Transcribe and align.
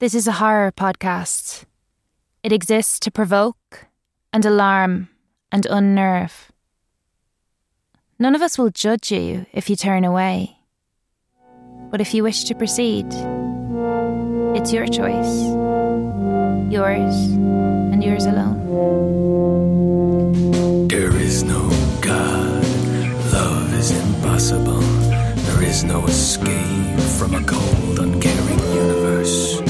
This 0.00 0.14
is 0.14 0.28
a 0.28 0.38
horror 0.38 0.70
podcast. 0.70 1.64
It 2.44 2.52
exists 2.52 3.00
to 3.00 3.10
provoke 3.10 3.86
and 4.32 4.44
alarm 4.44 5.08
and 5.50 5.66
unnerve. 5.66 6.52
None 8.16 8.36
of 8.36 8.42
us 8.42 8.56
will 8.56 8.70
judge 8.70 9.10
you 9.10 9.46
if 9.52 9.68
you 9.68 9.74
turn 9.74 10.04
away. 10.04 10.58
But 11.90 12.00
if 12.00 12.14
you 12.14 12.22
wish 12.22 12.44
to 12.44 12.54
proceed, 12.54 13.06
it's 14.54 14.72
your 14.72 14.86
choice. 14.86 15.34
Yours 16.70 17.16
and 17.90 18.04
yours 18.04 18.24
alone. 18.24 18.68
There 20.86 21.16
is 21.16 21.42
no 21.42 21.70
God. 22.00 22.64
Love 23.32 23.74
is 23.74 23.90
impossible. 23.90 24.78
There 24.78 25.64
is 25.64 25.82
no 25.82 26.06
escape 26.06 27.00
from 27.18 27.34
a 27.34 27.42
cold, 27.42 27.98
uncaring 27.98 28.60
universe. 28.72 29.67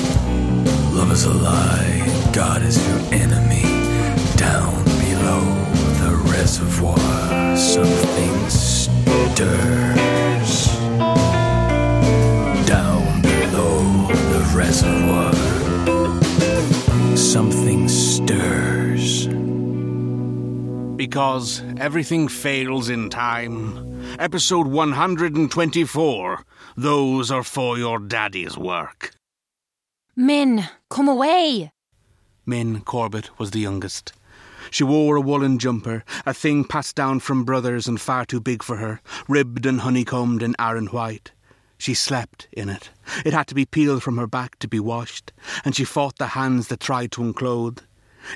Is 1.18 1.24
a 1.24 1.34
lie. 1.34 2.30
God 2.32 2.62
is 2.62 2.78
your 2.86 3.00
enemy. 3.12 3.64
Down 4.36 4.84
below 4.84 5.42
the 5.98 6.14
reservoir, 6.30 7.56
something 7.56 8.48
stirs. 8.48 9.38
Down 12.68 13.20
below 13.20 14.06
the 14.32 14.42
reservoir, 14.54 15.34
something 17.16 17.88
stirs. 17.88 19.26
Because 20.96 21.64
everything 21.78 22.28
fails 22.28 22.88
in 22.90 23.10
time. 23.10 24.04
Episode 24.20 24.68
124. 24.68 26.44
Those 26.76 27.32
are 27.32 27.42
for 27.42 27.76
your 27.76 27.98
daddy's 27.98 28.56
work. 28.56 29.17
Min, 30.20 30.68
come 30.90 31.06
away! 31.06 31.70
Min 32.44 32.80
Corbett 32.80 33.30
was 33.38 33.52
the 33.52 33.60
youngest. 33.60 34.12
She 34.68 34.82
wore 34.82 35.14
a 35.14 35.20
woolen 35.20 35.60
jumper, 35.60 36.02
a 36.26 36.34
thing 36.34 36.64
passed 36.64 36.96
down 36.96 37.20
from 37.20 37.44
brothers 37.44 37.86
and 37.86 38.00
far 38.00 38.24
too 38.24 38.40
big 38.40 38.64
for 38.64 38.78
her, 38.78 39.00
ribbed 39.28 39.64
and 39.64 39.82
honeycombed 39.82 40.42
in 40.42 40.56
iron 40.58 40.86
white. 40.86 41.30
She 41.78 41.94
slept 41.94 42.48
in 42.50 42.68
it. 42.68 42.90
It 43.24 43.32
had 43.32 43.46
to 43.46 43.54
be 43.54 43.64
peeled 43.64 44.02
from 44.02 44.16
her 44.16 44.26
back 44.26 44.58
to 44.58 44.66
be 44.66 44.80
washed, 44.80 45.32
and 45.64 45.76
she 45.76 45.84
fought 45.84 46.18
the 46.18 46.26
hands 46.34 46.66
that 46.66 46.80
tried 46.80 47.12
to 47.12 47.22
unclothe. 47.22 47.78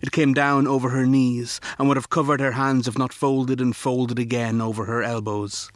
It 0.04 0.12
came 0.12 0.34
down 0.34 0.68
over 0.68 0.90
her 0.90 1.04
knees 1.04 1.60
and 1.80 1.88
would 1.88 1.96
have 1.96 2.10
covered 2.10 2.38
her 2.38 2.52
hands 2.52 2.86
if 2.86 2.96
not 2.96 3.12
folded 3.12 3.60
and 3.60 3.74
folded 3.74 4.20
again 4.20 4.60
over 4.60 4.84
her 4.84 5.02
elbows. 5.02 5.68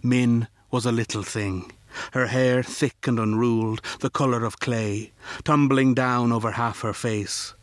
Min 0.00 0.46
was 0.70 0.86
a 0.86 0.92
little 0.92 1.24
thing, 1.24 1.72
her 2.12 2.26
hair 2.26 2.62
thick 2.62 3.06
and 3.06 3.18
unruled, 3.18 3.80
the 4.00 4.10
colour 4.10 4.44
of 4.44 4.60
clay, 4.60 5.12
tumbling 5.44 5.94
down 5.94 6.32
over 6.32 6.52
half 6.52 6.80
her 6.80 6.92
face. 6.92 7.54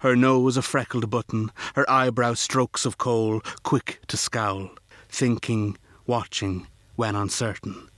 Her 0.00 0.16
nose 0.16 0.56
a 0.56 0.62
freckled 0.62 1.10
button, 1.10 1.50
her 1.74 1.88
eyebrows 1.90 2.40
strokes 2.40 2.86
of 2.86 2.98
coal, 2.98 3.40
quick 3.62 4.00
to 4.08 4.16
scowl, 4.16 4.70
thinking, 5.08 5.76
watching, 6.06 6.66
when 6.96 7.14
uncertain. 7.14 7.88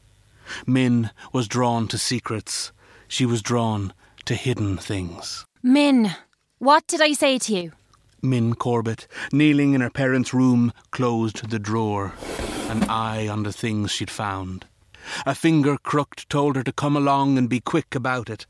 Min 0.66 1.10
was 1.32 1.48
drawn 1.48 1.88
to 1.88 1.98
secrets. 1.98 2.72
She 3.08 3.26
was 3.26 3.42
drawn 3.42 3.92
to 4.24 4.34
hidden 4.34 4.76
things. 4.76 5.44
Min, 5.62 6.14
what 6.58 6.86
did 6.86 7.00
I 7.00 7.12
say 7.12 7.38
to 7.38 7.54
you? 7.54 7.72
Min 8.22 8.54
Corbett, 8.54 9.06
kneeling 9.32 9.74
in 9.74 9.80
her 9.80 9.90
parents' 9.90 10.34
room, 10.34 10.72
closed 10.90 11.50
the 11.50 11.58
drawer, 11.58 12.14
an 12.68 12.84
eye 12.84 13.28
on 13.28 13.42
the 13.42 13.52
things 13.52 13.90
she'd 13.90 14.10
found. 14.10 14.66
A 15.24 15.34
finger 15.34 15.76
crooked 15.76 16.28
told 16.28 16.56
her 16.56 16.62
to 16.62 16.72
come 16.72 16.96
along 16.96 17.38
and 17.38 17.48
be 17.48 17.60
quick 17.60 17.94
about 17.94 18.30
it. 18.30 18.46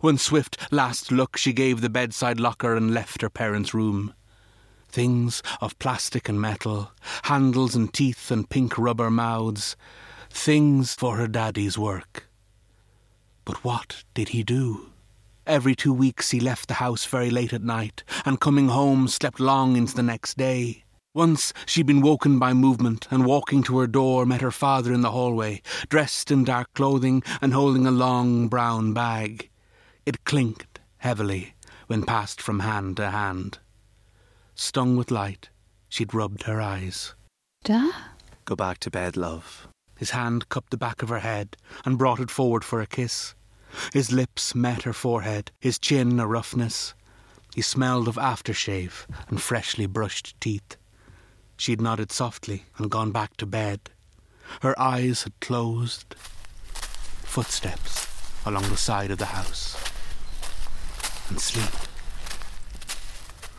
One 0.00 0.18
swift 0.18 0.56
last 0.72 1.12
look 1.12 1.36
she 1.36 1.52
gave 1.52 1.80
the 1.80 1.90
bedside 1.90 2.40
locker 2.40 2.74
and 2.74 2.92
left 2.92 3.22
her 3.22 3.30
parents' 3.30 3.74
room. 3.74 4.14
Things 4.88 5.42
of 5.60 5.78
plastic 5.78 6.28
and 6.28 6.40
metal, 6.40 6.92
handles 7.24 7.74
and 7.74 7.92
teeth 7.92 8.30
and 8.30 8.48
pink 8.48 8.78
rubber 8.78 9.10
mouths, 9.10 9.76
things 10.30 10.94
for 10.94 11.16
her 11.16 11.28
daddy's 11.28 11.76
work. 11.76 12.28
But 13.44 13.62
what 13.62 14.04
did 14.14 14.30
he 14.30 14.42
do? 14.42 14.90
Every 15.46 15.76
two 15.76 15.92
weeks 15.92 16.30
he 16.30 16.40
left 16.40 16.66
the 16.66 16.74
house 16.74 17.04
very 17.04 17.30
late 17.30 17.52
at 17.52 17.62
night, 17.62 18.02
and 18.24 18.40
coming 18.40 18.68
home 18.68 19.06
slept 19.06 19.38
long 19.38 19.76
into 19.76 19.94
the 19.94 20.02
next 20.02 20.36
day. 20.36 20.85
Once 21.16 21.54
she'd 21.64 21.86
been 21.86 22.02
woken 22.02 22.38
by 22.38 22.52
movement, 22.52 23.08
and 23.10 23.24
walking 23.24 23.62
to 23.62 23.78
her 23.78 23.86
door 23.86 24.26
met 24.26 24.42
her 24.42 24.50
father 24.50 24.92
in 24.92 25.00
the 25.00 25.12
hallway, 25.12 25.62
dressed 25.88 26.30
in 26.30 26.44
dark 26.44 26.70
clothing 26.74 27.22
and 27.40 27.54
holding 27.54 27.86
a 27.86 27.90
long 27.90 28.48
brown 28.48 28.92
bag. 28.92 29.48
It 30.04 30.24
clinked 30.24 30.78
heavily 30.98 31.54
when 31.86 32.04
passed 32.04 32.42
from 32.42 32.60
hand 32.60 32.98
to 32.98 33.10
hand. 33.10 33.60
Stung 34.54 34.98
with 34.98 35.10
light, 35.10 35.48
she'd 35.88 36.12
rubbed 36.12 36.42
her 36.42 36.60
eyes. 36.60 37.14
Da? 37.64 37.90
Go 38.44 38.54
back 38.54 38.76
to 38.80 38.90
bed, 38.90 39.16
love. 39.16 39.68
His 39.96 40.10
hand 40.10 40.50
cupped 40.50 40.70
the 40.70 40.76
back 40.76 41.02
of 41.02 41.08
her 41.08 41.20
head 41.20 41.56
and 41.86 41.96
brought 41.96 42.20
it 42.20 42.30
forward 42.30 42.62
for 42.62 42.82
a 42.82 42.86
kiss. 42.86 43.34
His 43.94 44.12
lips 44.12 44.54
met 44.54 44.82
her 44.82 44.92
forehead, 44.92 45.50
his 45.60 45.78
chin 45.78 46.20
a 46.20 46.26
roughness. 46.26 46.92
He 47.54 47.62
smelled 47.62 48.06
of 48.06 48.16
aftershave 48.16 49.06
and 49.28 49.40
freshly 49.40 49.86
brushed 49.86 50.38
teeth. 50.42 50.76
She 51.56 51.72
had 51.72 51.80
nodded 51.80 52.12
softly 52.12 52.64
and 52.76 52.90
gone 52.90 53.12
back 53.12 53.36
to 53.38 53.46
bed. 53.46 53.90
Her 54.62 54.78
eyes 54.78 55.22
had 55.24 55.38
closed. 55.40 56.14
Footsteps 57.22 58.06
along 58.46 58.68
the 58.68 58.76
side 58.76 59.10
of 59.10 59.18
the 59.18 59.26
house. 59.26 59.76
And 61.28 61.40
sleep. 61.40 61.70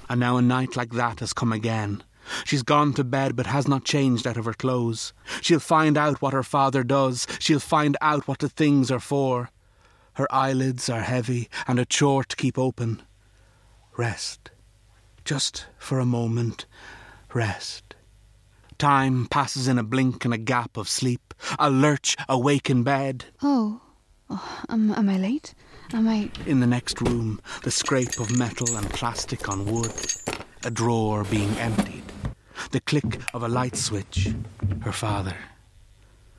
And 0.10 0.20
now 0.20 0.38
a 0.38 0.42
night 0.42 0.76
like 0.76 0.92
that 0.92 1.20
has 1.20 1.34
come 1.34 1.52
again. 1.52 2.04
She's 2.46 2.64
gone 2.64 2.94
to 2.94 3.04
bed 3.04 3.36
but 3.36 3.48
has 3.48 3.68
not 3.68 3.84
changed 3.84 4.26
out 4.26 4.38
of 4.38 4.46
her 4.46 4.54
clothes. 4.54 5.14
She'll 5.42 5.60
find 5.60 5.98
out 5.98 6.22
what 6.22 6.34
her 6.34 6.44
father 6.44 6.84
does. 6.84 7.28
She'll 7.40 7.60
find 7.60 7.98
out 8.02 8.28
what 8.28 8.40
the 8.40 8.50
things 8.50 8.92
are 8.92 9.00
for. 9.00 9.50
Her 10.14 10.28
eyelids 10.34 10.90
are 10.90 11.02
heavy 11.02 11.50
and 11.68 11.80
a 11.80 11.86
chore 11.86 12.24
to 12.24 12.36
keep 12.36 12.58
open. 12.58 13.02
Rest. 13.98 14.52
Just 15.26 15.68
for 15.78 16.00
a 16.00 16.06
moment. 16.06 16.66
Rest. 17.34 17.87
Time 18.78 19.26
passes 19.26 19.68
in 19.68 19.80
a 19.80 19.84
blink 19.84 20.24
and 20.24 20.34
a 20.36 20.38
gap 20.38 20.78
of 20.78 20.88
sleep. 20.88 21.34
A 21.58 21.68
lurch 21.68 22.16
awake 22.30 22.70
in 22.70 22.84
bed. 22.84 23.26
Oh, 23.42 23.82
oh 24.30 24.64
am, 24.70 24.94
am 24.94 25.10
I 25.10 25.18
late? 25.18 25.56
Am 25.94 26.08
I. 26.08 26.30
In 26.46 26.60
the 26.60 26.68
next 26.68 27.02
room, 27.02 27.42
the 27.64 27.72
scrape 27.72 28.20
of 28.20 28.38
metal 28.38 28.78
and 28.78 28.88
plastic 28.92 29.50
on 29.50 29.66
wood. 29.66 29.92
A 30.64 30.70
drawer 30.70 31.24
being 31.24 31.50
emptied. 31.58 32.04
The 32.70 32.82
click 32.82 33.20
of 33.34 33.42
a 33.42 33.48
light 33.48 33.76
switch. 33.76 34.36
Her 34.82 34.92
father. 34.92 35.38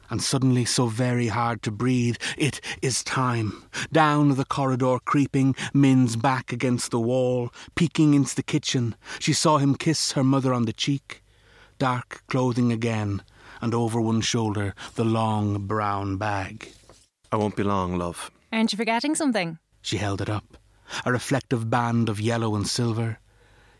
And 0.08 0.22
suddenly 0.22 0.64
so 0.64 0.86
very 0.86 1.26
hard 1.26 1.62
to 1.64 1.72
breathe. 1.72 2.16
It 2.36 2.60
is 2.82 3.02
time. 3.02 3.64
Down 3.90 4.36
the 4.36 4.44
corridor 4.44 4.98
creeping, 5.04 5.56
Min's 5.74 6.14
back 6.14 6.52
against 6.52 6.92
the 6.92 7.00
wall, 7.00 7.52
peeking 7.74 8.14
into 8.14 8.36
the 8.36 8.44
kitchen. 8.44 8.94
She 9.18 9.32
saw 9.32 9.58
him 9.58 9.74
kiss 9.74 10.12
her 10.12 10.24
mother 10.24 10.54
on 10.54 10.66
the 10.66 10.72
cheek. 10.72 11.22
Dark 11.78 12.22
clothing 12.26 12.72
again, 12.72 13.22
and 13.60 13.72
over 13.72 14.00
one 14.00 14.20
shoulder 14.20 14.74
the 14.96 15.04
long 15.04 15.66
brown 15.66 16.16
bag. 16.16 16.72
I 17.30 17.36
won't 17.36 17.56
be 17.56 17.62
long, 17.62 17.96
love. 17.96 18.30
Aren't 18.52 18.72
you 18.72 18.76
forgetting 18.76 19.14
something? 19.14 19.58
She 19.80 19.98
held 19.98 20.20
it 20.20 20.28
up. 20.28 20.56
A 21.04 21.12
reflective 21.12 21.70
band 21.70 22.08
of 22.08 22.20
yellow 22.20 22.56
and 22.56 22.66
silver. 22.66 23.18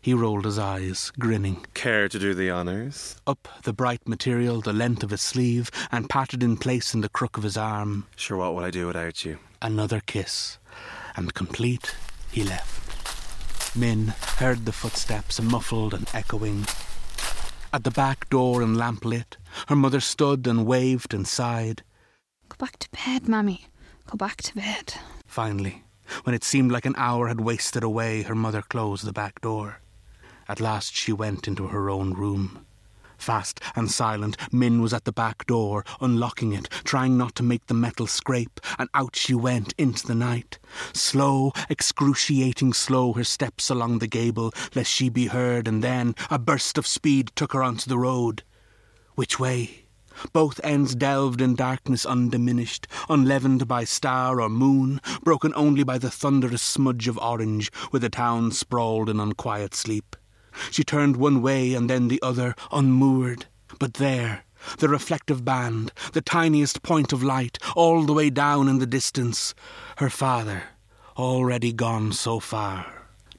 He 0.01 0.13
rolled 0.13 0.45
his 0.45 0.57
eyes, 0.57 1.11
grinning. 1.19 1.65
Care 1.73 2.07
to 2.07 2.17
do 2.17 2.33
the 2.33 2.49
honours? 2.51 3.17
Up 3.27 3.49
the 3.63 3.73
bright 3.73 4.07
material 4.07 4.61
the 4.61 4.71
length 4.71 5.03
of 5.03 5.09
his 5.09 5.21
sleeve 5.21 5.69
and 5.91 6.09
patted 6.09 6.41
in 6.41 6.55
place 6.55 6.93
in 6.93 7.01
the 7.01 7.09
crook 7.09 7.35
of 7.35 7.43
his 7.43 7.57
arm. 7.57 8.05
Sure, 8.15 8.37
what 8.37 8.55
will 8.55 8.63
I 8.63 8.71
do 8.71 8.87
without 8.87 9.25
you? 9.25 9.39
Another 9.61 10.01
kiss. 10.05 10.57
And 11.17 11.33
complete, 11.33 11.95
he 12.31 12.43
left. 12.43 13.75
Min 13.75 14.13
heard 14.37 14.65
the 14.65 14.71
footsteps, 14.71 15.41
muffled 15.41 15.93
and 15.93 16.07
echoing. 16.13 16.65
At 17.71 17.83
the 17.83 17.91
back 17.91 18.29
door 18.29 18.63
and 18.63 18.75
lamp 18.75 19.05
lit, 19.05 19.37
her 19.67 19.75
mother 19.75 19.99
stood 19.99 20.47
and 20.47 20.65
waved 20.65 21.13
and 21.13 21.27
sighed. 21.27 21.83
Go 22.49 22.55
back 22.57 22.79
to 22.79 22.89
bed, 22.89 23.27
Mammy. 23.27 23.67
Go 24.07 24.17
back 24.17 24.37
to 24.37 24.55
bed. 24.55 24.95
Finally, 25.27 25.83
when 26.23 26.33
it 26.33 26.43
seemed 26.43 26.71
like 26.71 26.87
an 26.87 26.95
hour 26.97 27.27
had 27.27 27.41
wasted 27.41 27.83
away, 27.83 28.23
her 28.23 28.33
mother 28.33 28.63
closed 28.63 29.05
the 29.05 29.13
back 29.13 29.39
door. 29.41 29.81
At 30.47 30.59
last 30.59 30.95
she 30.95 31.13
went 31.13 31.47
into 31.47 31.67
her 31.67 31.91
own 31.91 32.13
room. 32.13 32.65
Fast 33.19 33.59
and 33.75 33.91
silent, 33.91 34.37
Min 34.51 34.81
was 34.81 34.93
at 34.93 35.03
the 35.03 35.11
back 35.11 35.45
door, 35.45 35.83
unlocking 35.99 36.53
it, 36.53 36.69
trying 36.85 37.17
not 37.17 37.35
to 37.35 37.43
make 37.43 37.67
the 37.67 37.73
metal 37.73 38.07
scrape, 38.07 38.61
and 38.79 38.89
out 38.93 39.15
she 39.15 39.33
went 39.33 39.73
into 39.77 40.07
the 40.07 40.15
night. 40.15 40.57
Slow, 40.93 41.51
excruciating 41.69 42.71
slow, 42.73 43.11
her 43.13 43.25
steps 43.25 43.69
along 43.69 43.99
the 43.99 44.07
gable, 44.07 44.53
lest 44.73 44.89
she 44.89 45.09
be 45.09 45.27
heard, 45.27 45.67
and 45.67 45.83
then 45.83 46.15
a 46.31 46.39
burst 46.39 46.77
of 46.77 46.87
speed 46.87 47.31
took 47.35 47.51
her 47.51 47.61
onto 47.61 47.89
the 47.89 47.99
road. 47.99 48.43
Which 49.15 49.37
way? 49.37 49.85
both 50.33 50.59
ends 50.63 50.95
delved 50.95 51.41
in 51.41 51.55
darkness 51.55 52.05
undiminished, 52.05 52.87
unleavened 53.09 53.67
by 53.67 53.83
star 53.83 54.41
or 54.41 54.49
moon, 54.49 54.99
broken 55.23 55.53
only 55.55 55.83
by 55.83 55.97
the 55.97 56.09
thunderous 56.09 56.61
smudge 56.61 57.07
of 57.07 57.17
orange 57.17 57.71
where 57.89 57.99
the 57.99 58.09
town 58.09 58.51
sprawled 58.51 59.09
in 59.09 59.19
unquiet 59.19 59.73
sleep. 59.73 60.15
She 60.71 60.83
turned 60.83 61.17
one 61.17 61.41
way 61.41 61.73
and 61.73 61.89
then 61.89 62.07
the 62.07 62.21
other, 62.21 62.55
unmoored. 62.71 63.45
But 63.79 63.95
there, 63.95 64.43
the 64.77 64.89
reflective 64.89 65.45
band, 65.45 65.91
the 66.13 66.21
tiniest 66.21 66.83
point 66.83 67.13
of 67.13 67.23
light, 67.23 67.57
all 67.75 68.03
the 68.03 68.13
way 68.13 68.29
down 68.29 68.67
in 68.67 68.79
the 68.79 68.85
distance, 68.85 69.53
her 69.97 70.09
father, 70.09 70.63
already 71.17 71.73
gone 71.73 72.11
so 72.11 72.39
far. 72.39 72.85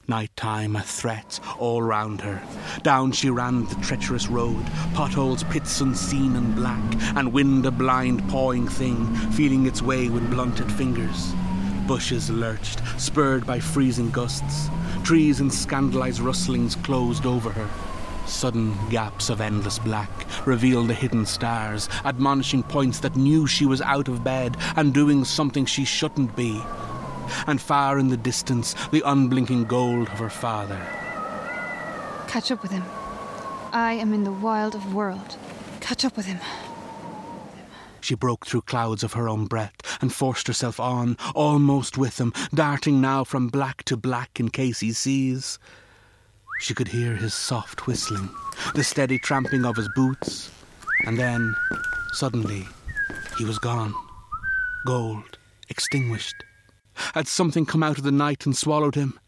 Night 0.08 0.34
time 0.34 0.74
a 0.74 0.82
threat 0.82 1.38
all 1.58 1.82
round 1.82 2.20
her. 2.22 2.42
Down 2.82 3.12
she 3.12 3.30
ran 3.30 3.66
the 3.66 3.76
treacherous 3.76 4.26
road, 4.26 4.64
potholes, 4.92 5.44
pits 5.44 5.80
unseen 5.80 6.34
and 6.34 6.56
black, 6.56 6.82
and 7.16 7.32
wind 7.32 7.64
a 7.64 7.70
blind 7.70 8.28
pawing 8.28 8.66
thing, 8.66 9.06
feeling 9.32 9.66
its 9.66 9.82
way 9.82 10.08
with 10.08 10.28
blunted 10.28 10.72
fingers. 10.72 11.32
Bushes 11.90 12.30
lurched, 12.30 12.80
spurred 13.00 13.44
by 13.44 13.58
freezing 13.58 14.12
gusts. 14.12 14.68
Trees 15.02 15.40
and 15.40 15.52
scandalized 15.52 16.20
rustlings 16.20 16.76
closed 16.76 17.26
over 17.26 17.50
her. 17.50 17.68
Sudden 18.28 18.76
gaps 18.90 19.28
of 19.28 19.40
endless 19.40 19.80
black 19.80 20.08
revealed 20.46 20.86
the 20.86 20.94
hidden 20.94 21.26
stars, 21.26 21.88
admonishing 22.04 22.62
points 22.62 23.00
that 23.00 23.16
knew 23.16 23.44
she 23.48 23.66
was 23.66 23.80
out 23.82 24.06
of 24.06 24.22
bed 24.22 24.56
and 24.76 24.94
doing 24.94 25.24
something 25.24 25.66
she 25.66 25.84
shouldn't 25.84 26.36
be 26.36 26.62
and 27.48 27.60
far 27.60 27.98
in 27.98 28.06
the 28.06 28.16
distance 28.16 28.74
the 28.92 29.02
unblinking 29.04 29.64
gold 29.64 30.06
of 30.10 30.20
her 30.20 30.30
father. 30.30 30.80
Catch 32.28 32.52
up 32.52 32.62
with 32.62 32.70
him. 32.70 32.84
I 33.72 33.94
am 33.94 34.14
in 34.14 34.22
the 34.22 34.30
wild 34.30 34.76
of 34.76 34.94
world. 34.94 35.36
Catch 35.80 36.04
up 36.04 36.16
with 36.16 36.26
him. 36.26 36.38
She 38.00 38.14
broke 38.14 38.46
through 38.46 38.62
clouds 38.62 39.02
of 39.02 39.12
her 39.12 39.28
own 39.28 39.46
breath 39.46 39.74
and 40.00 40.12
forced 40.12 40.46
herself 40.46 40.80
on, 40.80 41.16
almost 41.34 41.98
with 41.98 42.20
him, 42.20 42.32
darting 42.54 43.00
now 43.00 43.24
from 43.24 43.48
black 43.48 43.84
to 43.84 43.96
black 43.96 44.40
in 44.40 44.48
case 44.48 44.80
he 44.80 44.92
sees. 44.92 45.58
She 46.60 46.74
could 46.74 46.88
hear 46.88 47.16
his 47.16 47.34
soft 47.34 47.86
whistling, 47.86 48.28
the 48.74 48.84
steady 48.84 49.18
tramping 49.18 49.64
of 49.64 49.76
his 49.76 49.88
boots, 49.94 50.50
and 51.06 51.18
then, 51.18 51.54
suddenly, 52.12 52.66
he 53.38 53.44
was 53.44 53.58
gone. 53.58 53.94
Gold, 54.86 55.38
extinguished. 55.68 56.34
Had 57.14 57.28
something 57.28 57.64
come 57.64 57.82
out 57.82 57.98
of 57.98 58.04
the 58.04 58.12
night 58.12 58.44
and 58.44 58.56
swallowed 58.56 58.94
him? 58.94 59.18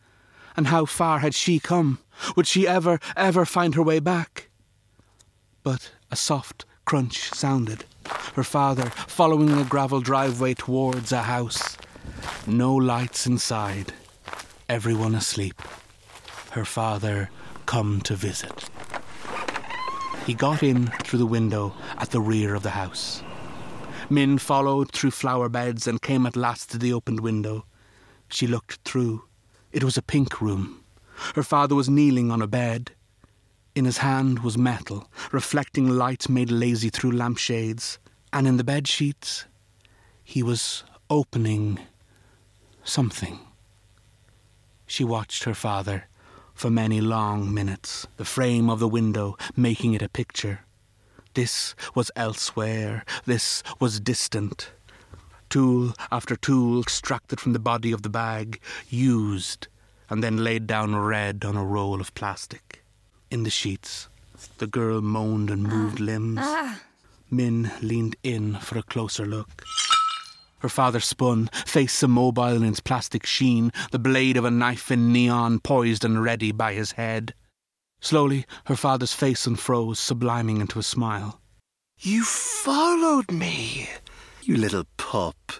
And 0.57 0.67
how 0.67 0.85
far 0.85 1.21
had 1.21 1.35
she 1.35 1.59
come? 1.59 1.99
Would 2.37 2.47
she 2.47 2.69
ever, 2.69 3.01
ever 3.17 3.47
find 3.47 3.75
her 3.75 3.83
way 3.83 3.99
back? 3.99 4.51
But 5.63 5.93
a 6.11 6.17
soft 6.17 6.67
crunch 6.85 7.31
sounded. 7.33 7.87
Her 8.35 8.45
father 8.45 8.91
following 9.07 9.53
a 9.53 9.65
gravel 9.65 10.01
driveway 10.01 10.55
towards 10.55 11.13
a 11.13 11.23
house. 11.23 11.77
No 12.47 12.75
lights 12.75 13.27
inside. 13.27 13.93
Everyone 14.69 15.15
asleep. 15.15 15.61
Her 16.53 16.65
father 16.65 17.31
come 17.67 18.01
to 18.03 18.15
visit. 18.15 18.69
He 20.27 20.35
got 20.35 20.63
in 20.63 20.87
through 21.05 21.19
the 21.19 21.27
window 21.27 21.75
at 21.99 22.11
the 22.11 22.21
rear 22.21 22.55
of 22.55 22.63
the 22.63 22.71
house. 22.71 23.23
Min 24.09 24.39
followed 24.39 24.93
through 24.93 25.11
flower 25.11 25.49
beds 25.49 25.87
and 25.87 26.01
came 26.01 26.27
at 26.27 26.37
last 26.37 26.71
to 26.71 26.79
the 26.79 26.93
opened 26.93 27.21
window. 27.21 27.65
She 28.29 28.47
looked 28.47 28.81
through. 28.85 29.25
It 29.73 29.83
was 29.83 29.97
a 29.97 30.03
pink 30.03 30.41
room. 30.41 30.85
Her 31.35 31.43
father 31.43 31.75
was 31.75 31.89
kneeling 31.89 32.31
on 32.31 32.43
a 32.43 32.47
bed. 32.47 32.93
In 33.75 33.87
his 33.87 33.99
hand 33.99 34.41
was 34.41 34.59
metal, 34.59 35.09
reflecting 35.31 35.89
light 35.89 36.29
made 36.29 36.51
lazy 36.51 36.91
through 36.91 37.13
lampshades, 37.13 37.99
and 38.31 38.47
in 38.47 38.59
the 38.59 38.65
bed 38.65 38.87
sheets 38.87 39.47
he 40.23 40.43
was 40.43 40.85
opening 41.09 41.79
something. 42.85 43.39
She 44.87 45.05
watched 45.05 45.45
her 45.45 45.55
father 45.55 46.05
for 46.53 46.69
many 46.69 47.01
long 47.01 47.53
minutes, 47.53 48.07
the 48.19 48.27
frame 48.27 48.69
of 48.69 48.79
the 48.79 48.89
window 48.89 49.37
making 49.57 49.95
it 49.95 50.03
a 50.03 50.09
picture. 50.09 50.61
This 51.33 51.75
was 51.95 52.11
elsewhere, 52.15 53.07
this 53.25 53.63
was 53.81 54.01
distant. 54.01 54.71
Tool 55.49 55.95
after 56.11 56.37
tool 56.37 56.83
extracted 56.83 57.41
from 57.41 57.55
the 57.55 57.59
body 57.59 57.91
of 57.91 58.03
the 58.03 58.11
bag, 58.11 58.61
used, 58.91 59.69
and 60.11 60.23
then 60.23 60.45
laid 60.45 60.67
down 60.67 60.95
red 60.95 61.43
on 61.43 61.57
a 61.57 61.65
roll 61.65 62.03
of 62.03 62.15
plastic. 62.15 62.82
In 63.33 63.45
the 63.45 63.51
sheets, 63.51 64.11
the 64.59 64.67
girl 64.67 65.01
moaned 65.01 65.49
and 65.49 65.63
moved 65.63 66.03
ah. 66.03 66.05
limbs. 66.05 66.39
Ah. 66.43 66.83
Min 67.31 67.73
leaned 67.81 68.15
in 68.23 68.57
for 68.57 68.77
a 68.77 68.83
closer 68.83 69.25
look. 69.25 69.65
Her 70.59 70.69
father 70.69 71.01
spun, 71.01 71.49
face 71.65 72.03
immobile 72.03 72.57
in 72.57 72.65
its 72.65 72.81
plastic 72.81 73.25
sheen, 73.25 73.73
the 73.91 73.99
blade 73.99 74.37
of 74.37 74.45
a 74.45 74.51
knife 74.51 74.91
in 74.91 75.15
neon 75.15 75.61
poised 75.61 76.05
and 76.05 76.23
ready 76.23 76.53
by 76.53 76.75
his 76.75 76.93
head. 76.93 77.33
Slowly, 78.03 78.45
her 78.67 78.77
father's 78.77 79.15
face 79.15 79.47
unfroze, 79.47 79.97
subliming 79.97 80.61
into 80.61 80.79
a 80.79 80.83
smile. 80.83 81.41
You 82.01 82.25
followed 82.25 83.33
me, 83.33 83.89
you 84.43 84.59
little 84.59 84.85
pup. 84.99 85.53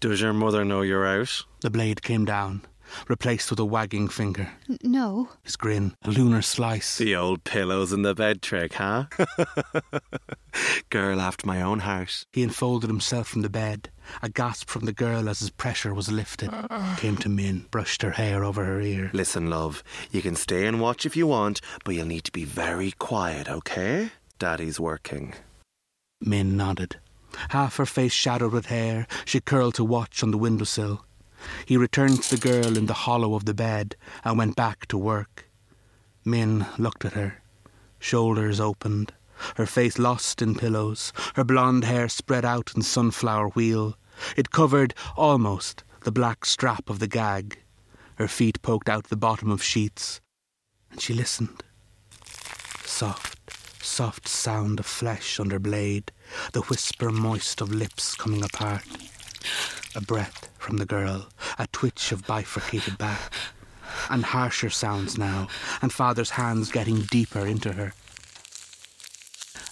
Does 0.00 0.20
your 0.20 0.34
mother 0.34 0.66
know 0.66 0.82
you're 0.82 1.06
out? 1.06 1.44
The 1.62 1.70
blade 1.70 2.02
came 2.02 2.26
down, 2.26 2.66
replaced 3.08 3.50
with 3.50 3.58
a 3.58 3.64
wagging 3.64 4.08
finger. 4.08 4.50
N- 4.68 4.78
no. 4.82 5.28
His 5.42 5.56
grin, 5.56 5.94
a 6.04 6.10
lunar 6.10 6.42
slice. 6.42 6.98
The 6.98 7.16
old 7.16 7.44
pillows 7.44 7.92
in 7.92 8.02
the 8.02 8.14
bed 8.14 8.42
trick, 8.42 8.74
huh? 8.74 9.06
Girl 10.90 11.20
after 11.20 11.46
my 11.46 11.60
own 11.60 11.80
heart. 11.80 12.24
He 12.32 12.42
enfolded 12.42 12.88
himself 12.88 13.28
from 13.28 13.42
the 13.42 13.50
bed. 13.50 13.90
A 14.22 14.28
gasp 14.28 14.68
from 14.68 14.84
the 14.84 14.92
girl 14.92 15.28
as 15.28 15.40
his 15.40 15.50
pressure 15.50 15.92
was 15.92 16.10
lifted. 16.10 16.50
Came 16.98 17.16
to 17.18 17.28
Min, 17.28 17.66
brushed 17.70 18.02
her 18.02 18.12
hair 18.12 18.44
over 18.44 18.64
her 18.64 18.80
ear. 18.80 19.10
Listen, 19.12 19.50
love, 19.50 19.82
you 20.12 20.22
can 20.22 20.36
stay 20.36 20.66
and 20.66 20.80
watch 20.80 21.04
if 21.04 21.16
you 21.16 21.26
want, 21.26 21.60
but 21.84 21.94
you'll 21.94 22.06
need 22.06 22.24
to 22.24 22.32
be 22.32 22.44
very 22.44 22.92
quiet, 22.92 23.48
okay? 23.48 24.10
Daddy's 24.38 24.78
working. 24.78 25.34
Min 26.20 26.56
nodded. 26.56 26.96
Half 27.50 27.76
her 27.76 27.86
face 27.86 28.12
shadowed 28.12 28.52
with 28.52 28.66
hair, 28.66 29.06
she 29.24 29.40
curled 29.40 29.74
to 29.74 29.84
watch 29.84 30.22
on 30.22 30.30
the 30.30 30.38
windowsill. 30.38 31.04
He 31.66 31.76
returned 31.76 32.22
to 32.22 32.36
the 32.36 32.48
girl 32.48 32.76
in 32.76 32.86
the 32.86 32.94
hollow 32.94 33.34
of 33.34 33.44
the 33.44 33.54
bed 33.54 33.96
and 34.24 34.38
went 34.38 34.56
back 34.56 34.86
to 34.86 34.98
work. 34.98 35.50
Min 36.24 36.66
looked 36.78 37.04
at 37.04 37.12
her, 37.12 37.42
shoulders 37.98 38.60
opened, 38.60 39.12
her 39.56 39.66
face 39.66 39.98
lost 39.98 40.42
in 40.42 40.54
pillows, 40.54 41.12
her 41.34 41.44
blonde 41.44 41.84
hair 41.84 42.08
spread 42.08 42.44
out 42.44 42.72
in 42.74 42.82
sunflower 42.82 43.48
wheel. 43.50 43.96
It 44.36 44.50
covered, 44.50 44.94
almost, 45.16 45.84
the 46.04 46.12
black 46.12 46.44
strap 46.44 46.88
of 46.88 46.98
the 46.98 47.06
gag. 47.06 47.58
Her 48.16 48.28
feet 48.28 48.62
poked 48.62 48.88
out 48.88 49.04
the 49.04 49.16
bottom 49.16 49.50
of 49.50 49.62
sheets, 49.62 50.20
and 50.90 51.00
she 51.00 51.12
listened. 51.12 51.62
Soft, 52.84 53.84
soft 53.84 54.26
sound 54.26 54.80
of 54.80 54.86
flesh 54.86 55.38
under 55.38 55.58
blade, 55.58 56.12
the 56.52 56.62
whisper 56.62 57.10
moist 57.10 57.60
of 57.60 57.72
lips 57.74 58.14
coming 58.14 58.42
apart. 58.42 58.84
A 59.94 60.00
breath 60.00 60.48
from 60.58 60.78
the 60.78 60.86
girl, 60.86 61.28
a 61.58 61.66
twitch 61.68 62.12
of 62.12 62.26
bifurcated 62.26 62.98
back. 62.98 63.32
And 64.10 64.24
harsher 64.24 64.70
sounds 64.70 65.16
now, 65.16 65.48
and 65.80 65.92
father's 65.92 66.30
hands 66.30 66.70
getting 66.70 67.02
deeper 67.02 67.46
into 67.46 67.72
her. 67.72 67.94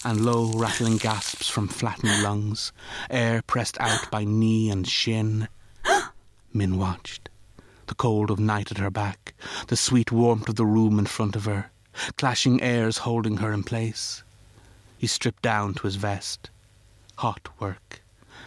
And 0.03 0.25
low, 0.25 0.51
rattling 0.53 0.97
gasps 0.97 1.49
from 1.49 1.67
flattened 1.67 2.21
lungs, 2.21 2.71
air 3.09 3.41
pressed 3.41 3.79
out 3.79 4.09
by 4.11 4.23
knee 4.23 4.69
and 4.69 4.87
shin. 4.87 5.47
Min 6.53 6.77
watched. 6.77 7.29
The 7.87 7.95
cold 7.95 8.31
of 8.31 8.39
night 8.39 8.71
at 8.71 8.77
her 8.77 8.89
back, 8.89 9.33
the 9.67 9.77
sweet 9.77 10.11
warmth 10.11 10.49
of 10.49 10.55
the 10.55 10.65
room 10.65 10.97
in 10.97 11.05
front 11.05 11.35
of 11.35 11.45
her, 11.45 11.71
clashing 12.17 12.61
airs 12.61 12.99
holding 12.99 13.37
her 13.37 13.51
in 13.51 13.63
place. 13.63 14.23
He 14.97 15.07
stripped 15.07 15.43
down 15.43 15.73
to 15.75 15.83
his 15.83 15.95
vest. 15.97 16.49
Hot 17.17 17.47
work. 17.59 18.01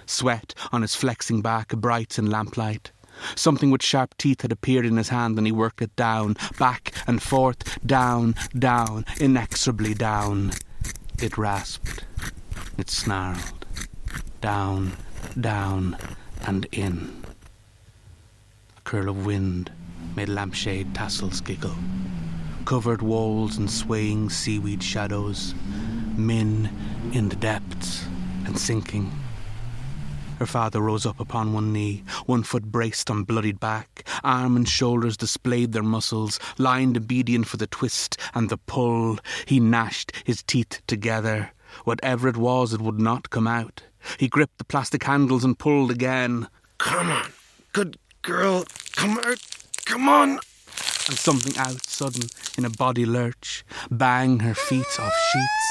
Sweat 0.06 0.54
on 0.72 0.82
his 0.82 0.94
flexing 0.94 1.40
back, 1.42 1.68
bright 1.68 2.18
in 2.18 2.30
lamplight. 2.30 2.90
Something 3.34 3.70
with 3.70 3.82
sharp 3.82 4.16
teeth 4.18 4.42
had 4.42 4.52
appeared 4.52 4.86
in 4.86 4.96
his 4.96 5.08
hand 5.08 5.38
and 5.38 5.46
he 5.46 5.52
worked 5.52 5.82
it 5.82 5.94
down, 5.96 6.36
back 6.58 6.92
and 7.06 7.22
forth, 7.22 7.78
down, 7.86 8.34
down, 8.58 9.04
inexorably 9.20 9.94
down. 9.94 10.52
It 11.20 11.36
rasped. 11.36 12.04
It 12.76 12.90
snarled. 12.90 13.66
Down, 14.40 14.92
down, 15.40 15.96
and 16.46 16.66
in. 16.72 17.24
A 18.76 18.80
curl 18.82 19.08
of 19.08 19.26
wind 19.26 19.72
made 20.14 20.28
lampshade 20.28 20.94
tassels 20.94 21.40
giggle. 21.40 21.74
Covered 22.64 23.02
walls 23.02 23.56
and 23.56 23.70
swaying 23.70 24.30
seaweed 24.30 24.82
shadows. 24.82 25.54
Min 26.16 26.70
in 27.12 27.28
the 27.28 27.36
depths 27.36 28.04
and 28.44 28.58
sinking. 28.58 29.10
Her 30.38 30.46
father 30.46 30.80
rose 30.80 31.04
up 31.04 31.18
upon 31.18 31.52
one 31.52 31.72
knee, 31.72 32.04
one 32.26 32.44
foot 32.44 32.64
braced 32.70 33.10
on 33.10 33.24
bloodied 33.24 33.58
back. 33.58 34.08
Arm 34.22 34.54
and 34.54 34.68
shoulders 34.68 35.16
displayed 35.16 35.72
their 35.72 35.82
muscles, 35.82 36.38
lined 36.58 36.96
obedient 36.96 37.48
for 37.48 37.56
the 37.56 37.66
twist 37.66 38.16
and 38.34 38.48
the 38.48 38.56
pull. 38.56 39.18
He 39.46 39.58
gnashed 39.58 40.12
his 40.24 40.44
teeth 40.44 40.80
together. 40.86 41.50
Whatever 41.82 42.28
it 42.28 42.36
was, 42.36 42.72
it 42.72 42.80
would 42.80 43.00
not 43.00 43.30
come 43.30 43.48
out. 43.48 43.82
He 44.18 44.28
gripped 44.28 44.58
the 44.58 44.64
plastic 44.64 45.02
handles 45.02 45.44
and 45.44 45.58
pulled 45.58 45.90
again. 45.90 46.48
Come 46.78 47.10
on. 47.10 47.32
Good 47.72 47.98
girl. 48.22 48.64
Come 48.94 49.18
out. 49.18 49.40
Come 49.86 50.08
on. 50.08 50.30
and 51.08 51.18
something 51.18 51.56
out 51.58 51.84
sudden 51.84 52.28
in 52.56 52.64
a 52.64 52.70
body 52.70 53.04
lurch. 53.04 53.64
Bang, 53.90 54.38
her 54.38 54.54
feet 54.54 55.00
off 55.00 55.12
sheets. 55.32 55.68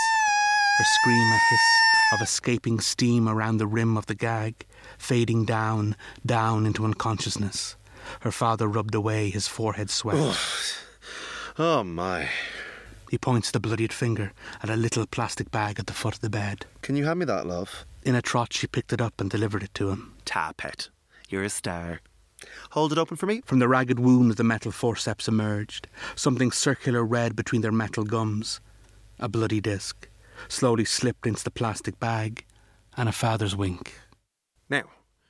Her 0.78 0.84
scream 0.84 1.32
a 1.32 1.40
hiss 1.50 1.97
of 2.14 2.22
escaping 2.22 2.80
steam 2.80 3.28
around 3.28 3.58
the 3.58 3.68
rim 3.68 3.98
of 3.98 4.06
the 4.06 4.16
gag, 4.16 4.66
fading 4.98 5.46
down, 5.46 5.96
down 6.26 6.66
into 6.66 6.86
unconsciousness. 6.86 7.76
Her 8.22 8.32
father 8.32 8.68
rubbed 8.68 8.96
away 8.96 9.30
his 9.30 9.48
forehead 9.48 9.90
sweat. 9.90 10.38
Oh 11.60 11.84
my. 11.84 12.30
He 13.10 13.18
points 13.18 13.52
the 13.52 13.60
bloodied 13.60 13.94
finger 13.94 14.34
at 14.62 14.70
a 14.70 14.76
little 14.76 15.06
plastic 15.06 15.50
bag 15.50 15.80
at 15.80 15.88
the 15.88 15.94
foot 15.94 16.16
of 16.16 16.22
the 16.22 16.30
bed. 16.30 16.66
Can 16.82 16.96
you 16.96 17.06
hand 17.06 17.20
me 17.20 17.26
that, 17.26 17.48
love? 17.48 17.86
In 18.04 18.16
a 18.16 18.22
trot, 18.22 18.54
she 18.54 18.68
picked 18.68 18.94
it 18.94 19.02
up 19.02 19.20
and 19.20 19.30
delivered 19.30 19.64
it 19.64 19.74
to 19.76 19.90
him. 19.90 20.14
Ta, 20.26 20.54
pet. 20.56 20.90
You're 21.30 21.44
a 21.44 21.50
star. 21.50 22.02
Hold 22.72 22.92
it 22.92 22.98
open 22.98 23.18
for 23.18 23.26
me. 23.26 23.42
From 23.46 23.60
the 23.60 23.68
ragged 23.68 24.00
wound, 24.00 24.34
the 24.34 24.44
metal 24.44 24.72
forceps 24.72 25.28
emerged, 25.28 25.88
something 26.16 26.52
circular 26.52 27.04
red 27.04 27.36
between 27.36 27.62
their 27.62 27.72
metal 27.72 28.04
gums. 28.04 28.60
A 29.20 29.28
bloody 29.28 29.60
disc, 29.60 30.08
slowly 30.48 30.86
slipped 30.86 31.25
into 31.25 31.44
the 31.44 31.51
plastic 31.51 32.00
bag, 32.00 32.46
and 32.96 33.08
a 33.08 33.12
father's 33.12 33.56
wink. 33.56 33.94
Now, 34.70 34.84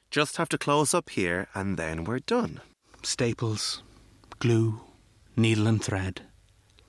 just 0.10 0.38
have 0.38 0.50
to 0.50 0.58
close 0.58 0.94
up 0.94 1.10
here 1.10 1.48
and 1.54 1.78
then 1.78 2.06
we're 2.06 2.20
done. 2.20 2.62
Staples, 3.04 3.84
glue, 4.40 4.82
needle 5.36 5.68
and 5.68 5.84
thread. 5.84 6.22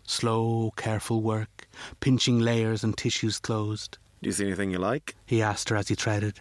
Slow, 0.04 0.72
careful 0.76 1.20
work, 1.20 1.68
pinching 2.00 2.38
layers 2.38 2.82
and 2.84 2.96
tissues 2.96 3.38
closed. 3.38 3.98
Do 4.22 4.28
you 4.28 4.32
see 4.32 4.46
anything 4.46 4.70
you 4.70 4.78
like? 4.78 5.16
He 5.26 5.42
asked 5.42 5.68
her 5.68 5.76
as 5.76 5.88
he 5.88 5.96
treaded. 5.96 6.40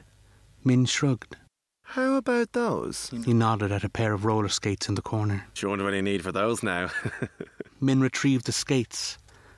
Min 0.64 0.86
shrugged. 0.86 1.36
How 1.84 2.16
about 2.16 2.54
those? 2.54 3.10
He 3.26 3.34
nodded 3.34 3.72
at 3.72 3.84
a 3.84 3.90
pair 3.90 4.14
of 4.14 4.26
roller 4.26 4.50
skates 4.50 4.90
in 4.90 4.96
the 4.96 5.02
corner. 5.02 5.48
Do 5.56 5.70
wonder 5.70 5.86
what 5.86 5.94
you 5.94 6.02
need 6.02 6.24
for 6.24 6.32
those 6.32 6.62
now? 6.62 6.90
Min 7.82 8.02
retrieved 8.02 8.46
the 8.46 8.52
skates 8.52 9.18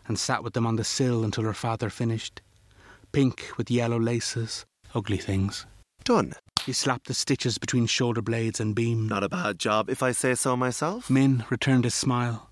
and 0.10 0.20
sat 0.20 0.44
with 0.44 0.54
them 0.54 0.68
on 0.68 0.76
the 0.76 0.84
sill 0.84 1.24
until 1.24 1.46
her 1.46 1.54
father 1.54 1.90
finished. 1.90 2.42
Pink 3.14 3.52
with 3.58 3.72
yellow 3.72 4.00
laces, 4.00 4.66
ugly 4.94 5.18
things. 5.18 5.66
done. 6.04 6.34
He 6.66 6.74
slapped 6.74 7.08
the 7.08 7.14
stitches 7.14 7.58
between 7.58 7.86
shoulder 7.86 8.22
blades 8.22 8.60
and 8.60 8.76
beamed. 8.76 9.10
Not 9.10 9.24
a 9.24 9.30
bad 9.30 9.58
job, 9.60 9.90
if 9.90 10.04
I 10.04 10.12
say 10.12 10.36
so 10.36 10.58
myself. 10.58 11.10
Min 11.10 11.46
returned 11.50 11.86
his 11.86 11.96
smile. 11.96 12.50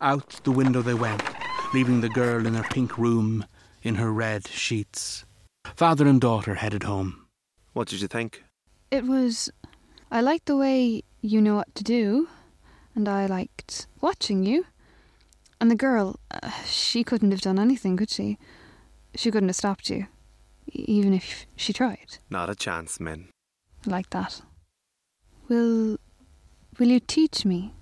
Out 0.00 0.40
the 0.44 0.50
window 0.50 0.82
they 0.82 0.94
went, 0.94 1.22
leaving 1.72 2.00
the 2.00 2.08
girl 2.10 2.46
in 2.46 2.54
her 2.54 2.64
pink 2.70 2.98
room 2.98 3.46
in 3.82 3.94
her 3.94 4.12
red 4.12 4.46
sheets. 4.48 5.24
Father 5.74 6.06
and 6.06 6.20
daughter 6.20 6.56
headed 6.56 6.82
home. 6.82 7.26
What 7.72 7.88
did 7.88 8.00
you 8.00 8.08
think? 8.08 8.42
It 8.90 9.04
was. 9.04 9.50
I 10.10 10.20
liked 10.20 10.46
the 10.46 10.56
way 10.56 11.02
you 11.20 11.40
know 11.40 11.54
what 11.56 11.74
to 11.76 11.84
do, 11.84 12.28
and 12.94 13.08
I 13.08 13.26
liked 13.26 13.86
watching 14.00 14.44
you. 14.44 14.66
And 15.60 15.70
the 15.70 15.76
girl, 15.76 16.20
uh, 16.30 16.50
she 16.66 17.02
couldn't 17.02 17.30
have 17.30 17.40
done 17.40 17.58
anything, 17.58 17.96
could 17.96 18.10
she? 18.10 18.38
She 19.14 19.30
couldn't 19.30 19.48
have 19.48 19.56
stopped 19.56 19.88
you, 19.88 20.06
even 20.70 21.14
if 21.14 21.46
she 21.56 21.72
tried. 21.72 22.18
Not 22.28 22.50
a 22.50 22.54
chance, 22.54 23.00
Min. 23.00 23.28
Like 23.86 24.10
that. 24.10 24.42
Will. 25.48 25.98
Will 26.78 26.88
you 26.88 27.00
teach 27.00 27.46
me? 27.46 27.72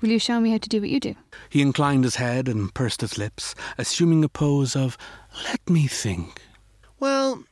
Will 0.00 0.10
you 0.10 0.18
show 0.18 0.40
me 0.40 0.50
how 0.50 0.58
to 0.58 0.68
do 0.68 0.80
what 0.80 0.90
you 0.90 1.00
do? 1.00 1.14
He 1.48 1.60
inclined 1.62 2.04
his 2.04 2.16
head 2.16 2.48
and 2.48 2.72
pursed 2.74 3.00
his 3.00 3.18
lips, 3.18 3.54
assuming 3.78 4.22
a 4.24 4.28
pose 4.28 4.76
of, 4.76 4.96
let 5.44 5.68
me 5.68 5.86
think. 5.86 6.40
Well, 7.00 7.44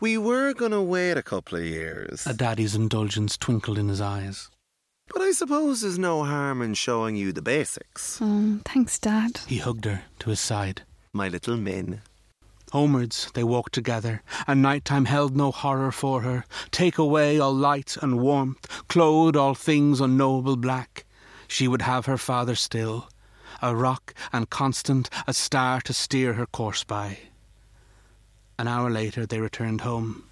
we 0.00 0.18
were 0.18 0.52
gonna 0.52 0.82
wait 0.82 1.16
a 1.16 1.22
couple 1.22 1.58
of 1.58 1.64
years. 1.64 2.26
A 2.26 2.34
daddy's 2.34 2.74
indulgence 2.74 3.36
twinkled 3.38 3.78
in 3.78 3.88
his 3.88 4.00
eyes. 4.00 4.48
But 5.12 5.22
I 5.22 5.32
suppose 5.32 5.82
there's 5.82 5.98
no 5.98 6.24
harm 6.24 6.62
in 6.62 6.74
showing 6.74 7.16
you 7.16 7.32
the 7.32 7.42
basics. 7.42 8.18
Oh, 8.20 8.60
thanks, 8.64 8.98
Dad. 8.98 9.40
He 9.46 9.58
hugged 9.58 9.84
her 9.84 10.04
to 10.20 10.30
his 10.30 10.40
side. 10.40 10.82
My 11.12 11.28
little 11.28 11.56
Min. 11.56 12.00
Homewards 12.72 13.30
they 13.34 13.44
walked 13.44 13.74
together, 13.74 14.22
and 14.46 14.62
night-time 14.62 15.04
held 15.04 15.36
no 15.36 15.50
horror 15.50 15.92
for 15.92 16.22
her. 16.22 16.46
Take 16.70 16.96
away 16.96 17.38
all 17.38 17.54
light 17.54 17.98
and 18.00 18.18
warmth, 18.20 18.66
clothe 18.88 19.36
all 19.36 19.54
things 19.54 20.00
unknowable 20.00 20.56
black. 20.56 21.04
She 21.46 21.68
would 21.68 21.82
have 21.82 22.06
her 22.06 22.16
father 22.16 22.54
still, 22.54 23.10
a 23.60 23.76
rock 23.76 24.14
and 24.32 24.48
constant, 24.48 25.10
a 25.26 25.34
star 25.34 25.82
to 25.82 25.92
steer 25.92 26.32
her 26.32 26.46
course 26.46 26.82
by. 26.82 27.18
An 28.58 28.68
hour 28.68 28.88
later 28.88 29.26
they 29.26 29.40
returned 29.40 29.82
home. 29.82 30.24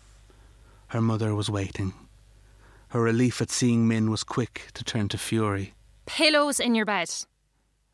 Her 0.88 1.02
mother 1.02 1.34
was 1.34 1.50
waiting. 1.50 1.92
Her 2.90 3.00
relief 3.00 3.40
at 3.40 3.50
seeing 3.50 3.86
Min 3.86 4.10
was 4.10 4.24
quick 4.24 4.68
to 4.74 4.84
turn 4.84 5.08
to 5.08 5.18
fury. 5.18 5.74
Pillows 6.06 6.58
in 6.60 6.74
your 6.74 6.84
bed. 6.84 7.10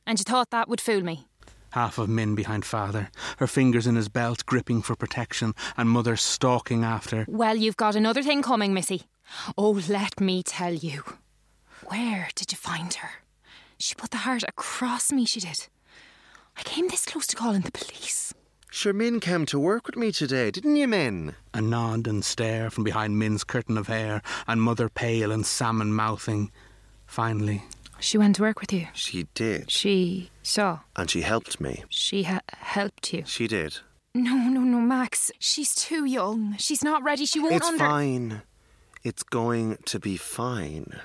And 0.07 0.19
you 0.19 0.25
thought 0.25 0.50
that 0.50 0.69
would 0.69 0.81
fool 0.81 1.03
me. 1.03 1.26
half 1.73 1.99
of 1.99 2.09
Min 2.09 2.35
behind 2.35 2.65
father, 2.65 3.11
her 3.37 3.47
fingers 3.47 3.87
in 3.87 3.97
his 3.97 4.09
belt 4.09 4.47
gripping 4.47 4.81
for 4.81 4.97
protection, 4.97 5.55
and 5.76 5.91
mother 5.91 6.17
stalking 6.17 6.83
after. 6.83 7.26
Well, 7.29 7.57
you've 7.57 7.76
got 7.76 7.95
another 7.95 8.23
thing 8.23 8.41
coming, 8.41 8.73
Missy. 8.73 9.03
Oh, 9.59 9.83
let 9.87 10.19
me 10.19 10.43
tell 10.43 10.73
you. 10.73 11.03
Where 11.85 12.29
did 12.35 12.50
you 12.53 12.57
find 12.57 12.95
her? 12.95 13.11
She 13.79 13.95
put 13.95 14.11
the 14.11 14.19
heart 14.19 14.45
across 14.49 15.12
me, 15.12 15.26
she 15.26 15.41
did. 15.41 15.67
I 16.57 16.62
came 16.62 16.88
this 16.88 17.05
close 17.05 17.26
to 17.26 17.37
calling 17.37 17.61
the 17.61 17.71
police. 17.73 18.33
Sure, 18.71 18.93
Min 18.93 19.21
came 19.21 19.47
to 19.47 19.59
work 19.59 19.87
with 19.87 19.97
me 19.97 20.13
today, 20.13 20.51
didn't 20.51 20.77
you, 20.77 20.87
Min? 20.89 21.35
A 21.55 21.61
nod 21.61 22.07
and 22.07 22.25
stare 22.25 22.69
from 22.69 22.85
behind 22.85 23.19
Min's 23.19 23.45
curtain 23.45 23.79
of 23.79 23.87
hair, 23.87 24.23
and 24.47 24.61
mother 24.61 24.89
pale 24.89 25.33
and 25.33 25.47
salmon 25.47 25.93
mouthing. 25.93 26.51
Finally, 27.07 27.63
She 28.01 28.19
went 28.19 28.37
to 28.37 28.43
work 28.43 28.61
with 28.61 28.73
you. 28.73 28.89
She 28.93 29.27
did. 29.35 29.71
She 29.71 30.31
saw. 30.43 30.81
And 30.97 31.09
she 31.09 31.23
helped 31.23 31.61
me. 31.61 31.85
She 31.89 32.25
ha- 32.25 32.43
helped 32.49 33.13
you. 33.15 33.23
She 33.27 33.47
did. 33.47 33.79
No, 34.15 34.35
no, 34.37 34.61
no, 34.61 34.81
Max. 34.81 35.31
She's 35.39 35.75
too 35.75 36.05
young. 36.05 36.57
She's 36.59 36.83
not 36.85 37.03
ready. 37.03 37.25
She 37.25 37.39
won't 37.41 37.55
It's 37.55 37.67
under- 37.67 37.79
fine. 37.79 38.43
It's 39.03 39.23
going 39.23 39.79
to 39.87 39.99
be 39.99 40.17
fine. 40.19 41.01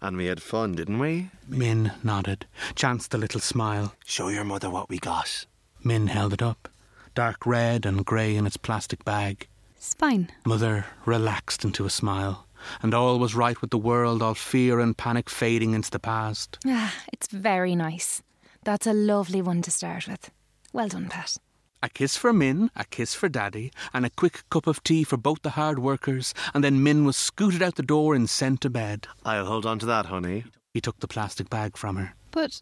And 0.00 0.16
we 0.16 0.26
had 0.26 0.40
fun, 0.40 0.72
didn't 0.76 0.98
we? 0.98 1.30
Min 1.46 1.92
nodded, 2.02 2.46
chanced 2.74 3.12
a 3.12 3.18
little 3.18 3.40
smile. 3.40 3.94
Show 4.06 4.28
your 4.28 4.44
mother 4.44 4.70
what 4.70 4.88
we 4.88 4.98
got. 4.98 5.44
Min 5.84 6.06
held 6.06 6.32
it 6.32 6.40
up, 6.42 6.68
dark 7.14 7.46
red 7.46 7.86
and 7.86 8.04
grey 8.04 8.36
in 8.36 8.46
its 8.46 8.56
plastic 8.56 9.04
bag. 9.04 9.48
It's 9.76 9.94
fine. 9.94 10.30
Mother 10.44 10.86
relaxed 11.06 11.64
into 11.64 11.86
a 11.86 11.90
smile, 11.90 12.46
and 12.82 12.92
all 12.94 13.18
was 13.18 13.34
right 13.34 13.60
with 13.60 13.70
the 13.70 13.78
world, 13.78 14.22
all 14.22 14.34
fear 14.34 14.80
and 14.80 14.96
panic 14.96 15.30
fading 15.30 15.72
into 15.74 15.90
the 15.90 15.98
past. 15.98 16.58
Ah, 16.66 16.94
it's 17.12 17.28
very 17.28 17.74
nice. 17.74 18.22
That's 18.64 18.86
a 18.86 18.92
lovely 18.92 19.40
one 19.40 19.62
to 19.62 19.70
start 19.70 20.06
with. 20.06 20.30
Well 20.72 20.88
done, 20.88 21.08
Pat. 21.08 21.38
A 21.82 21.88
kiss 21.88 22.14
for 22.14 22.30
Min, 22.34 22.70
a 22.76 22.84
kiss 22.84 23.14
for 23.14 23.30
Daddy, 23.30 23.72
and 23.94 24.04
a 24.04 24.10
quick 24.10 24.42
cup 24.50 24.66
of 24.66 24.82
tea 24.82 25.02
for 25.02 25.16
both 25.16 25.40
the 25.40 25.50
hard 25.50 25.78
workers, 25.78 26.34
and 26.52 26.62
then 26.62 26.82
Min 26.82 27.06
was 27.06 27.16
scooted 27.16 27.62
out 27.62 27.76
the 27.76 27.82
door 27.82 28.14
and 28.14 28.28
sent 28.28 28.60
to 28.60 28.68
bed. 28.68 29.06
I'll 29.24 29.46
hold 29.46 29.64
on 29.64 29.78
to 29.78 29.86
that, 29.86 30.06
honey. 30.06 30.44
He 30.74 30.82
took 30.82 31.00
the 31.00 31.08
plastic 31.08 31.48
bag 31.48 31.78
from 31.78 31.96
her. 31.96 32.14
But 32.32 32.60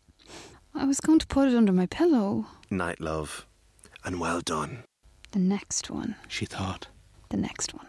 I 0.72 0.84
was 0.84 1.00
going 1.00 1.18
to 1.18 1.26
put 1.26 1.48
it 1.48 1.56
under 1.56 1.72
my 1.72 1.86
pillow. 1.86 2.46
Night, 2.70 3.00
love. 3.00 3.44
And 4.08 4.18
well 4.18 4.40
done. 4.40 4.84
The 5.32 5.38
next 5.38 5.90
one. 5.90 6.16
She 6.28 6.46
thought. 6.46 6.86
The 7.28 7.36
next 7.36 7.74
one. 7.74 7.88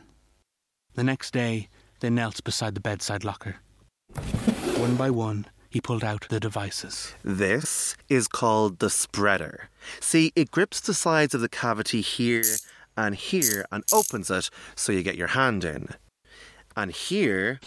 The 0.96 1.04
next 1.06 1.32
day, 1.32 1.70
they 2.02 2.10
knelt 2.10 2.44
beside 2.44 2.76
the 2.76 2.82
bedside 2.82 3.24
locker. 3.24 3.62
One 4.76 4.98
by 4.98 5.12
one, 5.12 5.46
he 5.70 5.80
pulled 5.80 6.04
out 6.04 6.28
the 6.28 6.42
devices. 6.42 7.14
This 7.24 7.96
is 8.10 8.28
called 8.28 8.80
the 8.80 8.90
spreader. 8.90 9.70
See, 10.02 10.34
it 10.36 10.52
grips 10.52 10.82
the 10.82 10.94
sides 10.94 11.34
of 11.34 11.40
the 11.40 11.48
cavity 11.48 12.02
here 12.02 12.44
and 12.98 13.16
here 13.16 13.66
and 13.72 13.86
opens 13.94 14.30
it 14.30 14.50
so 14.76 14.92
you 14.92 15.04
get 15.04 15.16
your 15.16 15.30
hand 15.30 15.64
in. 15.64 15.88
And 16.76 16.92
here, 16.92 17.62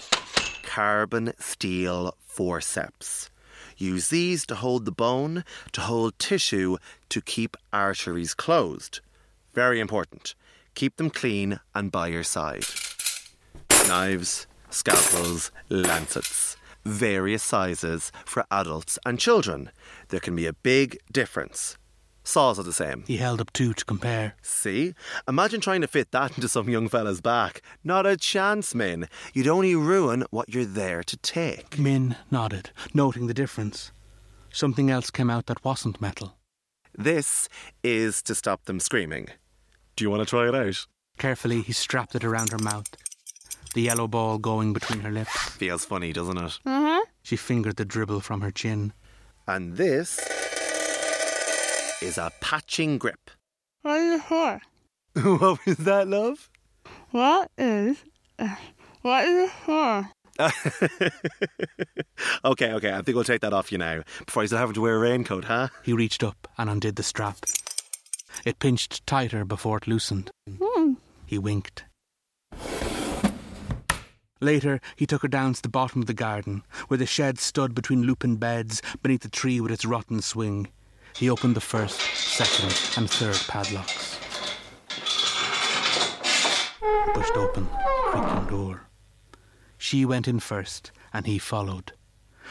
carbon 0.62 1.32
steel 1.38 2.18
forceps. 2.20 3.30
Use 3.82 4.10
these 4.10 4.46
to 4.46 4.54
hold 4.54 4.84
the 4.84 4.92
bone, 4.92 5.42
to 5.72 5.80
hold 5.80 6.16
tissue, 6.20 6.76
to 7.08 7.20
keep 7.20 7.56
arteries 7.72 8.32
closed. 8.32 9.00
Very 9.54 9.80
important. 9.80 10.36
Keep 10.76 10.98
them 10.98 11.10
clean 11.10 11.58
and 11.74 11.90
by 11.90 12.06
your 12.06 12.22
side. 12.22 12.64
Knives, 13.88 14.46
scalpels, 14.70 15.50
lancets. 15.68 16.56
Various 16.84 17.42
sizes 17.42 18.12
for 18.24 18.46
adults 18.52 19.00
and 19.04 19.18
children. 19.18 19.72
There 20.10 20.20
can 20.20 20.36
be 20.36 20.46
a 20.46 20.52
big 20.52 20.98
difference. 21.10 21.76
Saws 22.24 22.58
are 22.58 22.62
the 22.62 22.72
same. 22.72 23.04
He 23.06 23.16
held 23.16 23.40
up 23.40 23.52
two 23.52 23.72
to 23.74 23.84
compare. 23.84 24.34
See? 24.42 24.94
Imagine 25.26 25.60
trying 25.60 25.80
to 25.80 25.88
fit 25.88 26.12
that 26.12 26.36
into 26.36 26.48
some 26.48 26.68
young 26.68 26.88
fella's 26.88 27.20
back. 27.20 27.62
Not 27.82 28.06
a 28.06 28.16
chance, 28.16 28.74
Min. 28.74 29.08
You'd 29.34 29.48
only 29.48 29.74
ruin 29.74 30.24
what 30.30 30.52
you're 30.54 30.64
there 30.64 31.02
to 31.02 31.16
take. 31.16 31.78
Min 31.78 32.16
nodded, 32.30 32.70
noting 32.94 33.26
the 33.26 33.34
difference. 33.34 33.90
Something 34.52 34.90
else 34.90 35.10
came 35.10 35.30
out 35.30 35.46
that 35.46 35.64
wasn't 35.64 36.00
metal. 36.00 36.36
This 36.96 37.48
is 37.82 38.22
to 38.22 38.34
stop 38.34 38.66
them 38.66 38.78
screaming. 38.78 39.28
Do 39.96 40.04
you 40.04 40.10
want 40.10 40.20
to 40.20 40.26
try 40.26 40.46
it 40.48 40.54
out? 40.54 40.86
Carefully, 41.18 41.62
he 41.62 41.72
strapped 41.72 42.14
it 42.14 42.24
around 42.24 42.50
her 42.52 42.58
mouth, 42.58 42.86
the 43.74 43.82
yellow 43.82 44.06
ball 44.06 44.38
going 44.38 44.72
between 44.72 45.00
her 45.00 45.10
lips. 45.10 45.32
Feels 45.50 45.84
funny, 45.84 46.12
doesn't 46.12 46.38
it? 46.38 46.58
Uh 46.64 46.80
huh. 46.80 47.04
She 47.22 47.36
fingered 47.36 47.76
the 47.76 47.84
dribble 47.84 48.20
from 48.20 48.42
her 48.42 48.50
chin. 48.50 48.92
And 49.46 49.76
this 49.76 50.20
is 52.02 52.18
a 52.18 52.32
patching 52.40 52.98
grip. 52.98 53.30
What 53.82 54.00
is 54.00 54.20
it 54.20 54.24
for? 54.24 54.60
what 55.38 55.64
was 55.64 55.76
that, 55.78 56.08
love? 56.08 56.50
What 57.12 57.50
is. 57.56 58.02
Uh, 58.38 58.56
what 59.02 59.24
is 59.24 59.48
it 59.48 59.50
for? 59.64 60.10
okay, 62.44 62.72
okay, 62.72 62.92
I 62.92 63.02
think 63.02 63.14
we'll 63.14 63.24
take 63.24 63.42
that 63.42 63.52
off 63.52 63.70
you 63.70 63.78
now 63.78 64.02
before 64.26 64.42
you 64.42 64.48
start 64.48 64.60
having 64.60 64.74
to 64.74 64.80
wear 64.80 64.96
a 64.96 64.98
raincoat, 64.98 65.44
huh? 65.44 65.68
He 65.84 65.92
reached 65.92 66.24
up 66.24 66.48
and 66.58 66.68
undid 66.68 66.96
the 66.96 67.02
strap. 67.02 67.38
It 68.44 68.58
pinched 68.58 69.06
tighter 69.06 69.44
before 69.44 69.76
it 69.76 69.86
loosened. 69.86 70.30
Hmm. 70.48 70.94
He 71.26 71.38
winked. 71.38 71.84
Later, 74.40 74.80
he 74.96 75.06
took 75.06 75.22
her 75.22 75.28
down 75.28 75.54
to 75.54 75.62
the 75.62 75.68
bottom 75.68 76.00
of 76.00 76.08
the 76.08 76.14
garden, 76.14 76.64
where 76.88 76.98
the 76.98 77.06
shed 77.06 77.38
stood 77.38 77.76
between 77.76 78.02
lupin 78.02 78.36
beds 78.36 78.82
beneath 79.02 79.20
the 79.20 79.28
tree 79.28 79.60
with 79.60 79.70
its 79.70 79.84
rotten 79.84 80.20
swing. 80.20 80.68
He 81.16 81.30
opened 81.30 81.54
the 81.54 81.60
first, 81.60 82.00
second, 82.00 82.72
and 82.96 83.10
third 83.10 83.38
padlocks. 83.48 84.18
Pushed 87.14 87.36
open 87.36 87.68
creaking 88.10 88.46
door. 88.46 88.88
She 89.78 90.04
went 90.04 90.26
in 90.26 90.40
first, 90.40 90.90
and 91.12 91.26
he 91.26 91.38
followed. 91.38 91.92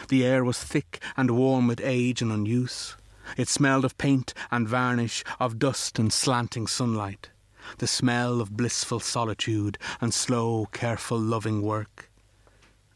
The 0.09 0.25
air 0.25 0.43
was 0.43 0.63
thick 0.63 1.01
and 1.17 1.31
warm 1.31 1.67
with 1.67 1.81
age 1.83 2.21
and 2.21 2.31
unuse. 2.31 2.95
It 3.37 3.47
smelled 3.47 3.85
of 3.85 3.97
paint 3.97 4.33
and 4.49 4.67
varnish, 4.67 5.23
of 5.39 5.59
dust 5.59 5.99
and 5.99 6.11
slanting 6.11 6.67
sunlight. 6.67 7.29
The 7.77 7.87
smell 7.87 8.41
of 8.41 8.57
blissful 8.57 8.99
solitude 8.99 9.77
and 9.99 10.13
slow, 10.13 10.67
careful, 10.71 11.19
loving 11.19 11.61
work. 11.61 12.09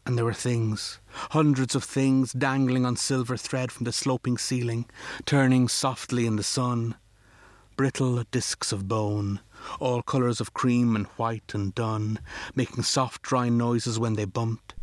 And 0.04 0.16
there 0.16 0.24
were 0.24 0.34
things, 0.34 0.98
hundreds 1.30 1.74
of 1.74 1.84
things 1.84 2.32
dangling 2.32 2.84
on 2.84 2.96
silver 2.96 3.36
thread 3.36 3.72
from 3.72 3.84
the 3.84 3.92
sloping 3.92 4.38
ceiling, 4.38 4.86
turning 5.24 5.68
softly 5.68 6.26
in 6.26 6.36
the 6.36 6.42
sun. 6.42 6.94
Brittle 7.76 8.22
discs 8.30 8.72
of 8.72 8.88
bone, 8.88 9.40
all 9.80 10.02
colours 10.02 10.40
of 10.40 10.54
cream 10.54 10.96
and 10.96 11.06
white 11.16 11.52
and 11.54 11.74
dun, 11.74 12.18
making 12.54 12.82
soft, 12.82 13.22
dry 13.22 13.48
noises 13.48 13.98
when 13.98 14.14
they 14.14 14.24
bumped. 14.24 14.74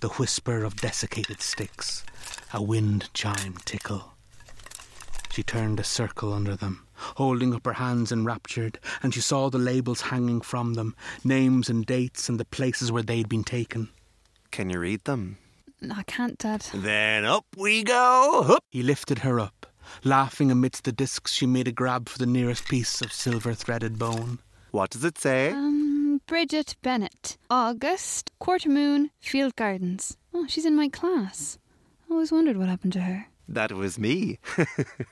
The 0.00 0.08
whisper 0.10 0.64
of 0.64 0.76
desiccated 0.76 1.42
sticks, 1.42 2.04
a 2.54 2.62
wind 2.62 3.10
chime 3.12 3.56
tickle. 3.64 4.12
She 5.30 5.42
turned 5.42 5.78
a 5.78 5.84
circle 5.84 6.32
under 6.32 6.56
them, 6.56 6.86
holding 6.94 7.54
up 7.54 7.66
her 7.66 7.74
hands 7.74 8.10
enraptured, 8.10 8.78
and 9.02 9.12
she 9.12 9.20
saw 9.20 9.50
the 9.50 9.58
labels 9.58 10.00
hanging 10.00 10.40
from 10.40 10.74
them, 10.74 10.96
names 11.24 11.68
and 11.68 11.84
dates 11.84 12.28
and 12.28 12.40
the 12.40 12.44
places 12.44 12.90
where 12.90 13.02
they'd 13.02 13.28
been 13.28 13.44
taken. 13.44 13.90
Can 14.50 14.70
you 14.70 14.80
read 14.80 15.04
them? 15.04 15.38
No, 15.80 15.94
I 15.96 16.02
can't, 16.04 16.36
Dad. 16.38 16.62
Then 16.74 17.24
up 17.24 17.46
we 17.56 17.82
go. 17.84 18.42
Hup. 18.46 18.64
He 18.68 18.82
lifted 18.82 19.20
her 19.20 19.38
up. 19.38 19.66
Laughing 20.04 20.50
amidst 20.50 20.84
the 20.84 20.92
discs, 20.92 21.32
she 21.32 21.46
made 21.46 21.68
a 21.68 21.72
grab 21.72 22.08
for 22.08 22.18
the 22.18 22.26
nearest 22.26 22.66
piece 22.68 23.00
of 23.00 23.12
silver 23.12 23.54
threaded 23.54 23.98
bone. 23.98 24.38
What 24.70 24.90
does 24.90 25.04
it 25.04 25.18
say? 25.18 25.50
Um, 25.52 26.20
Bridget 26.26 26.76
Bennett. 26.82 27.38
August, 27.48 28.30
Quarter 28.38 28.68
Moon, 28.68 29.10
Field 29.20 29.56
Gardens. 29.56 30.16
Oh, 30.34 30.46
she's 30.46 30.66
in 30.66 30.76
my 30.76 30.88
class. 30.88 31.58
I 32.08 32.12
always 32.14 32.32
wondered 32.32 32.56
what 32.56 32.68
happened 32.68 32.92
to 32.94 33.00
her. 33.00 33.26
That 33.48 33.72
was 33.72 33.98
me. 33.98 34.38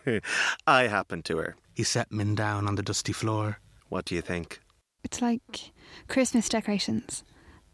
I 0.66 0.82
happened 0.88 1.24
to 1.26 1.38
her. 1.38 1.56
He 1.74 1.84
set 1.84 2.12
Min 2.12 2.34
down 2.34 2.68
on 2.68 2.74
the 2.74 2.82
dusty 2.82 3.12
floor. 3.12 3.60
What 3.88 4.04
do 4.04 4.14
you 4.14 4.20
think? 4.20 4.60
It's 5.04 5.22
like 5.22 5.72
Christmas 6.08 6.48
decorations. 6.48 7.24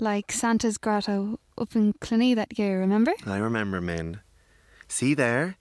Like 0.03 0.33
Santa's 0.33 0.79
grotto 0.79 1.39
up 1.57 1.77
in 1.77 1.93
Cluny 2.01 2.35
that 2.35 2.59
year, 2.59 2.81
remember? 2.81 3.13
I 3.25 3.37
remember, 3.37 3.81
Min. 3.81 4.19
See 4.89 5.15
there? 5.15 5.59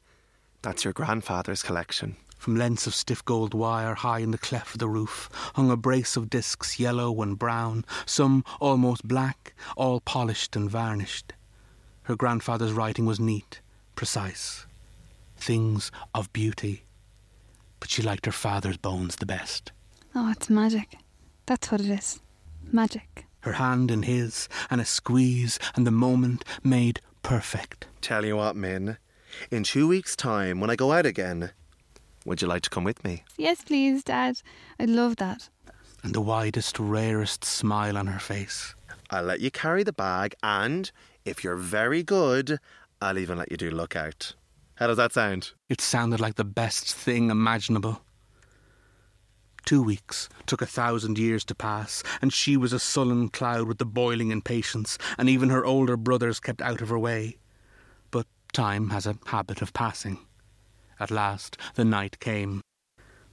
That's 0.63 0.83
your 0.83 0.93
grandfather's 0.93 1.61
collection. 1.61 2.15
From 2.39 2.55
lengths 2.55 2.87
of 2.87 2.95
stiff 2.95 3.23
gold 3.23 3.53
wire 3.53 3.93
high 3.93 4.17
in 4.17 4.31
the 4.31 4.39
cleft 4.39 4.73
of 4.73 4.79
the 4.79 4.87
roof 4.87 5.29
hung 5.53 5.69
a 5.69 5.77
brace 5.77 6.17
of 6.17 6.31
discs, 6.31 6.79
yellow 6.79 7.21
and 7.21 7.37
brown, 7.37 7.85
some 8.07 8.43
almost 8.59 9.07
black, 9.07 9.53
all 9.77 9.99
polished 9.99 10.55
and 10.55 10.71
varnished. 10.71 11.33
Her 12.05 12.15
grandfather's 12.15 12.73
writing 12.73 13.05
was 13.05 13.19
neat, 13.19 13.61
precise. 13.95 14.65
Things 15.37 15.91
of 16.15 16.33
beauty. 16.33 16.85
But 17.79 17.91
she 17.91 18.01
liked 18.01 18.25
her 18.25 18.31
father's 18.31 18.77
bones 18.77 19.17
the 19.17 19.27
best. 19.27 19.71
Oh, 20.15 20.31
it's 20.31 20.49
magic. 20.49 20.97
That's 21.45 21.71
what 21.71 21.81
it 21.81 21.91
is. 21.91 22.21
Magic. 22.71 23.27
Her 23.41 23.53
hand 23.53 23.91
in 23.91 24.03
his, 24.03 24.47
and 24.69 24.79
a 24.79 24.85
squeeze, 24.85 25.59
and 25.75 25.85
the 25.85 25.91
moment 25.91 26.45
made 26.63 27.01
perfect. 27.23 27.87
Tell 28.01 28.25
you 28.25 28.37
what, 28.37 28.55
Min. 28.55 28.97
In 29.49 29.63
two 29.63 29.87
weeks' 29.87 30.15
time, 30.15 30.59
when 30.59 30.69
I 30.69 30.75
go 30.75 30.91
out 30.91 31.05
again, 31.05 31.51
would 32.25 32.41
you 32.41 32.47
like 32.47 32.61
to 32.63 32.69
come 32.69 32.83
with 32.83 33.03
me? 33.03 33.23
Yes, 33.37 33.63
please, 33.63 34.03
Dad. 34.03 34.41
I'd 34.79 34.89
love 34.89 35.15
that. 35.17 35.49
And 36.03 36.13
the 36.13 36.21
widest, 36.21 36.79
rarest 36.79 37.43
smile 37.43 37.97
on 37.97 38.07
her 38.07 38.19
face. 38.19 38.75
I'll 39.09 39.23
let 39.23 39.39
you 39.39 39.51
carry 39.51 39.83
the 39.83 39.93
bag, 39.93 40.35
and 40.43 40.91
if 41.25 41.43
you're 41.43 41.55
very 41.55 42.03
good, 42.03 42.59
I'll 43.01 43.17
even 43.17 43.37
let 43.37 43.51
you 43.51 43.57
do 43.57 43.71
lookout. 43.71 44.35
How 44.75 44.87
does 44.87 44.97
that 44.97 45.13
sound? 45.13 45.51
It 45.69 45.81
sounded 45.81 46.19
like 46.19 46.35
the 46.35 46.43
best 46.43 46.93
thing 46.93 47.29
imaginable. 47.29 48.01
Two 49.65 49.83
weeks 49.83 50.27
took 50.45 50.61
a 50.61 50.65
thousand 50.65 51.17
years 51.17 51.45
to 51.45 51.55
pass, 51.55 52.03
and 52.21 52.33
she 52.33 52.57
was 52.57 52.73
a 52.73 52.79
sullen 52.79 53.29
cloud 53.29 53.67
with 53.67 53.77
the 53.77 53.85
boiling 53.85 54.31
impatience, 54.31 54.97
and 55.17 55.29
even 55.29 55.49
her 55.49 55.65
older 55.65 55.95
brothers 55.97 56.39
kept 56.39 56.61
out 56.61 56.81
of 56.81 56.89
her 56.89 56.99
way. 56.99 57.37
But 58.09 58.27
time 58.53 58.89
has 58.89 59.05
a 59.05 59.17
habit 59.27 59.61
of 59.61 59.73
passing. 59.73 60.19
At 60.99 61.11
last 61.11 61.57
the 61.75 61.85
night 61.85 62.19
came. 62.19 62.61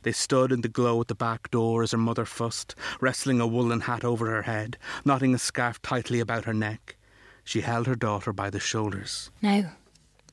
They 0.02 0.12
stood 0.12 0.52
in 0.52 0.60
the 0.60 0.68
glow 0.68 1.00
at 1.00 1.08
the 1.08 1.14
back 1.14 1.50
door 1.50 1.82
as 1.82 1.90
her 1.90 1.98
mother 1.98 2.24
fussed, 2.24 2.74
wrestling 3.00 3.40
a 3.40 3.46
woolen 3.46 3.80
hat 3.80 4.04
over 4.04 4.26
her 4.26 4.42
head, 4.42 4.78
knotting 5.04 5.34
a 5.34 5.38
scarf 5.38 5.82
tightly 5.82 6.20
about 6.20 6.44
her 6.44 6.54
neck. 6.54 6.96
She 7.42 7.62
held 7.62 7.86
her 7.86 7.96
daughter 7.96 8.32
by 8.32 8.50
the 8.50 8.60
shoulders. 8.60 9.30
Now, 9.42 9.72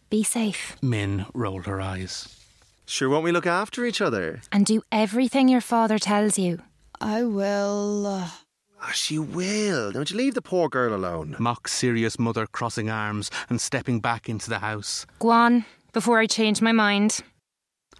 be 0.09 0.23
safe 0.23 0.77
Min 0.81 1.25
rolled 1.33 1.65
her 1.65 1.81
eyes. 1.81 2.34
Sure, 2.85 3.09
won't 3.09 3.23
we 3.23 3.31
look 3.31 3.47
after 3.47 3.85
each 3.85 4.01
other? 4.01 4.41
and 4.51 4.65
do 4.65 4.81
everything 4.91 5.47
your 5.47 5.61
father 5.61 5.97
tells 5.99 6.37
you. 6.37 6.59
I 7.01 7.23
will. 7.23 8.05
Ah, 8.07 8.91
she 8.93 9.17
will. 9.19 9.91
Don't 9.91 10.11
you 10.11 10.17
leave 10.17 10.33
the 10.35 10.41
poor 10.41 10.69
girl 10.69 10.93
alone. 10.93 11.35
Mock 11.39 11.67
serious 11.67 12.19
mother 12.19 12.45
crossing 12.45 12.89
arms 12.89 13.31
and 13.49 13.59
stepping 13.59 13.99
back 13.99 14.29
into 14.29 14.49
the 14.49 14.59
house. 14.59 15.05
Go 15.19 15.29
on, 15.29 15.65
before 15.93 16.19
I 16.19 16.27
change 16.27 16.61
my 16.61 16.71
mind. 16.71 17.21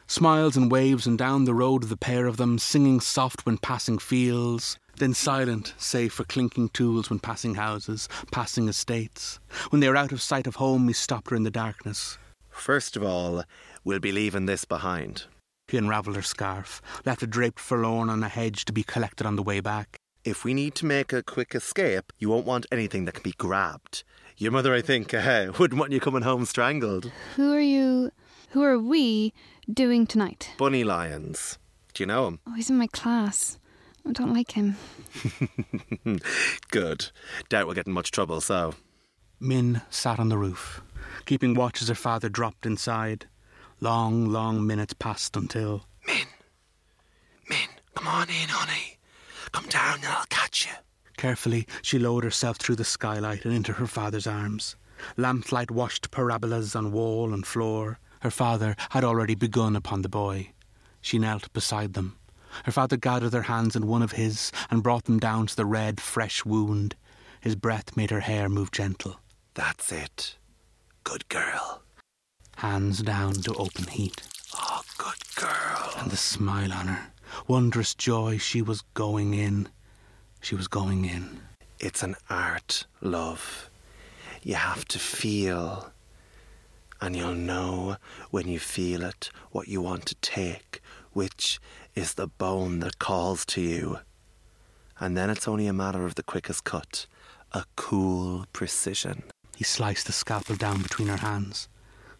Smiles 0.08 0.56
and 0.56 0.72
waves 0.72 1.08
and 1.08 1.18
down 1.18 1.46
the 1.46 1.54
road 1.56 1.84
the 1.84 1.98
pair 1.98 2.28
of 2.28 2.38
them, 2.38 2.60
singing 2.60 3.00
soft 3.00 3.46
when 3.46 3.58
passing 3.58 3.98
fields, 3.98 4.78
then 4.98 5.16
silent, 5.16 5.74
save 5.80 6.14
for 6.14 6.24
clinking 6.26 6.70
tools 6.70 7.10
when 7.10 7.18
passing 7.20 7.56
houses, 7.56 8.08
passing 8.32 8.68
estates. 8.70 9.40
When 9.72 9.80
they 9.82 9.90
were 9.90 9.98
out 9.98 10.12
of 10.12 10.22
sight 10.22 10.46
of 10.46 10.58
home, 10.58 10.88
he 10.88 10.94
stopped 10.94 11.32
her 11.32 11.36
in 11.36 11.44
the 11.44 11.50
darkness. 11.50 12.20
First 12.50 12.96
of 12.96 13.04
all, 13.04 13.44
we'll 13.86 14.00
be 14.00 14.12
leaving 14.12 14.46
this 14.48 14.66
behind. 14.66 15.24
He 15.70 15.78
unravelled 15.78 16.18
her 16.18 16.22
scarf, 16.22 16.82
left 17.06 17.24
it 17.24 17.30
draped 17.30 17.60
forlorn 17.60 18.10
on 18.10 18.22
a 18.24 18.28
hedge 18.28 18.66
to 18.66 18.74
be 18.74 18.84
collected 18.84 19.26
on 19.26 19.38
the 19.38 19.44
way 19.44 19.62
back. 19.62 19.96
If 20.26 20.44
we 20.44 20.54
need 20.54 20.76
to 20.76 20.86
make 20.86 21.14
a 21.14 21.24
quick 21.24 21.56
escape, 21.56 22.12
you 22.20 22.30
won't 22.30 22.46
want 22.46 22.66
anything 22.72 23.06
that 23.06 23.14
can 23.14 23.24
be 23.24 23.32
grabbed. 23.38 24.04
Your 24.38 24.52
mother, 24.52 24.74
I 24.74 24.82
think, 24.82 25.14
uh, 25.14 25.54
wouldn't 25.60 25.80
want 25.80 25.92
you 25.94 26.00
coming 26.00 26.24
home 26.24 26.46
strangled. 26.46 27.12
who 27.36 27.54
are 27.54 27.62
you? 27.62 28.12
Who 28.50 28.64
are 28.64 28.80
we 28.80 29.34
doing 29.72 30.06
tonight? 30.08 30.52
Bunny 30.58 30.84
Lyons. 30.84 31.58
Do 31.94 32.04
you 32.04 32.08
know 32.08 32.28
him? 32.28 32.40
Oh, 32.48 32.54
he's 32.54 32.70
in 32.70 32.78
my 32.78 32.88
class. 32.88 33.60
I 34.08 34.12
don't 34.12 34.34
like 34.34 34.52
him. 34.52 34.76
Good. 36.72 37.12
Doubt 37.50 37.66
we'll 37.66 37.76
get 37.76 37.88
in 37.88 37.94
much 37.94 38.12
trouble, 38.12 38.42
so. 38.42 38.76
Min 39.40 39.82
sat 39.90 40.20
on 40.20 40.30
the 40.30 40.38
roof, 40.38 40.82
keeping 41.26 41.54
watch 41.54 41.82
as 41.82 41.88
her 41.88 41.96
father 41.96 42.30
dropped 42.30 42.66
inside. 42.66 43.28
Long, 43.82 44.30
long 44.30 44.66
minutes 44.66 44.94
passed 44.94 45.36
until. 45.36 45.86
Min. 46.08 46.28
Min, 47.50 47.70
come 47.94 48.08
on 48.08 48.30
in, 48.30 48.50
honey. 48.50 48.98
Come 49.52 49.68
down 49.68 49.96
and 49.96 50.08
I'll 50.08 50.26
catch 50.30 50.66
you. 50.66 50.72
Carefully, 51.18 51.68
she 51.82 52.00
lowered 52.00 52.24
herself 52.24 52.58
through 52.58 52.76
the 52.76 52.84
skylight 52.84 53.46
and 53.46 53.54
into 53.54 53.74
her 53.74 53.88
father's 53.88 54.28
arms. 54.28 54.76
Lamplight 55.18 55.72
washed 55.72 56.12
parabolas 56.12 56.76
on 56.76 56.92
wall 56.92 57.34
and 57.34 57.46
floor. 57.46 58.00
Her 58.22 58.32
father 58.32 58.76
had 58.90 59.04
already 59.04 59.36
begun 59.36 59.76
upon 59.76 60.02
the 60.02 60.10
boy. 60.10 60.52
She 61.02 61.20
knelt 61.20 61.52
beside 61.54 61.94
them. 61.94 62.18
Her 62.64 62.72
father 62.72 62.98
gathered 62.98 63.32
their 63.32 63.44
hands 63.44 63.76
in 63.76 63.88
one 63.88 64.02
of 64.02 64.14
his 64.14 64.52
and 64.70 64.82
brought 64.82 65.04
them 65.04 65.20
down 65.20 65.48
to 65.48 65.56
the 65.56 65.66
red, 65.66 66.00
fresh 66.00 66.46
wound. 66.46 66.96
His 67.42 67.56
breath 67.56 67.96
made 67.98 68.12
her 68.12 68.22
hair 68.22 68.50
move 68.50 68.72
gentle. 68.72 69.20
That's 69.54 69.92
it. 69.92 70.38
Good 71.04 71.28
girl. 71.30 71.84
Hands 72.56 72.98
down 73.02 73.34
to 73.34 73.54
open 73.56 73.88
heat. 73.88 74.22
Oh, 74.58 74.82
good 74.98 75.36
girl. 75.36 75.92
And 75.98 76.10
the 76.10 76.18
smile 76.18 76.72
on 76.72 76.88
her, 76.88 77.08
wondrous 77.48 77.94
joy. 77.94 78.38
She 78.38 78.62
was 78.62 78.82
going 78.94 79.34
in. 79.34 79.68
She 80.42 80.56
was 80.56 80.68
going 80.68 81.06
in. 81.06 81.42
It's 81.80 82.02
an 82.02 82.16
art, 82.30 82.86
love. 83.02 83.70
You 84.42 84.56
have 84.56 84.86
to 84.86 85.00
feel. 85.00 85.92
And 87.02 87.16
you'll 87.16 87.36
know 87.36 87.98
when 88.32 88.48
you 88.48 88.60
feel 88.60 89.04
it 89.04 89.30
what 89.52 89.68
you 89.68 89.82
want 89.82 90.06
to 90.06 90.16
take, 90.16 90.82
which 91.12 91.60
is 91.94 92.14
the 92.14 92.28
bone 92.28 92.80
that 92.80 93.00
calls 93.00 93.46
to 93.48 93.62
you. 93.62 94.00
And 95.00 95.18
then 95.18 95.30
it's 95.30 95.48
only 95.48 95.68
a 95.68 95.74
matter 95.74 96.06
of 96.06 96.16
the 96.16 96.24
quickest 96.24 96.64
cut, 96.64 97.06
a 97.52 97.66
cool 97.76 98.46
precision. 98.54 99.24
He 99.58 99.66
sliced 99.66 100.08
the 100.08 100.14
scalpel 100.14 100.56
down 100.56 100.82
between 100.82 101.10
her 101.10 101.18
hands. 101.18 101.68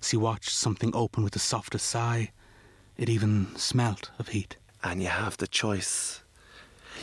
She 0.06 0.18
watched 0.18 0.52
something 0.52 0.92
open 0.96 1.24
with 1.24 1.36
a 1.36 1.40
softer 1.40 1.80
sigh. 1.80 2.32
It 2.96 3.10
even 3.10 3.56
smelt 3.56 4.12
of 4.20 4.28
heat. 4.28 4.56
And 4.84 5.02
you 5.02 5.08
have 5.08 5.38
the 5.38 5.48
choice. 5.48 6.22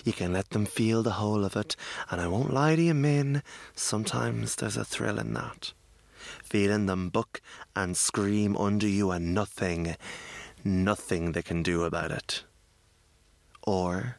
You 0.05 0.13
can 0.13 0.33
let 0.33 0.51
them 0.51 0.67
feel 0.67 1.03
the 1.03 1.19
whole 1.19 1.45
of 1.45 1.57
it, 1.57 1.75
and 2.11 2.21
I 2.21 2.29
won't 2.29 2.55
lie 2.55 2.77
to 2.77 2.83
you, 2.83 2.95
Min, 2.95 3.43
sometimes 3.75 4.55
there's 4.55 4.77
a 4.77 4.85
thrill 4.85 5.19
in 5.19 5.35
that. 5.35 5.73
Feeling 6.45 6.87
them 6.87 7.09
buck 7.09 7.43
and 7.75 7.97
scream 7.97 8.57
under 8.57 8.87
you 8.87 9.11
and 9.11 9.35
nothing, 9.35 9.97
nothing 10.63 11.33
they 11.33 11.43
can 11.43 11.65
do 11.65 11.83
about 11.83 12.13
it. 12.13 12.45
Or 13.65 14.19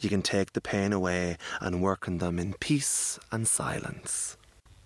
you 0.00 0.08
can 0.08 0.22
take 0.22 0.54
the 0.54 0.62
pain 0.62 0.94
away 0.94 1.36
and 1.60 1.82
work 1.82 2.08
on 2.08 2.18
them 2.18 2.38
in 2.38 2.54
peace 2.54 3.18
and 3.30 3.46
silence. 3.46 4.38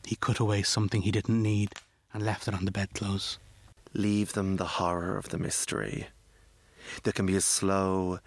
He 0.05 0.17
cut 0.17 0.41
away 0.41 0.63
something 0.63 1.03
he 1.03 1.13
didn't 1.13 1.41
need 1.41 1.71
and 2.12 2.25
left 2.25 2.48
it 2.48 2.55
on 2.55 2.64
the 2.64 2.70
bedclothes. 2.70 3.38
Leave 3.94 4.33
them 4.33 4.57
the 4.57 4.64
horror 4.64 5.16
of 5.16 5.29
the 5.29 5.38
mystery. 5.38 6.09
There 7.03 7.12
can 7.12 7.27
be 7.27 7.37
a 7.37 7.40
slow, 7.40 8.18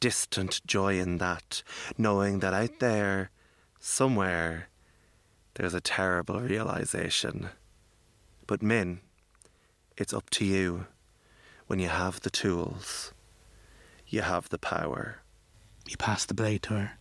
distant 0.00 0.64
joy 0.66 0.98
in 0.98 1.18
that, 1.18 1.62
knowing 1.96 2.40
that 2.40 2.54
out 2.54 2.80
there, 2.80 3.30
somewhere, 3.78 4.68
there's 5.54 5.74
a 5.74 5.80
terrible 5.80 6.40
realization. 6.40 7.50
But, 8.46 8.62
Min, 8.62 9.00
it's 9.96 10.14
up 10.14 10.30
to 10.30 10.44
you. 10.44 10.86
When 11.66 11.78
you 11.78 11.88
have 11.88 12.20
the 12.20 12.30
tools, 12.30 13.12
you 14.06 14.22
have 14.22 14.48
the 14.48 14.58
power. 14.58 15.18
He 15.86 15.96
passed 15.96 16.28
the 16.28 16.34
blade 16.34 16.62
to 16.64 16.74
her, 16.74 16.92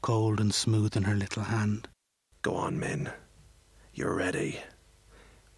cold 0.00 0.40
and 0.40 0.54
smooth 0.54 0.96
in 0.96 1.02
her 1.04 1.14
little 1.14 1.44
hand. 1.44 1.88
Go 2.42 2.54
on, 2.54 2.78
Min. 2.78 3.10
You're 3.92 4.14
ready. 4.14 4.60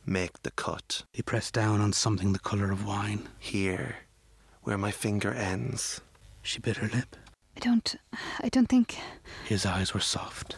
Make 0.06 0.42
the 0.42 0.50
cut. 0.50 1.02
He 1.12 1.22
pressed 1.22 1.54
down 1.54 1.80
on 1.80 1.92
something 1.92 2.32
the 2.32 2.38
colour 2.38 2.72
of 2.72 2.86
wine. 2.86 3.28
Here, 3.38 3.96
where 4.62 4.78
my 4.78 4.90
finger 4.90 5.32
ends. 5.32 6.00
She 6.42 6.58
bit 6.58 6.78
her 6.78 6.88
lip. 6.88 7.16
I 7.56 7.60
don't. 7.60 7.94
I 8.40 8.48
don't 8.48 8.68
think. 8.68 8.96
His 9.44 9.66
eyes 9.66 9.92
were 9.94 10.00
soft. 10.00 10.56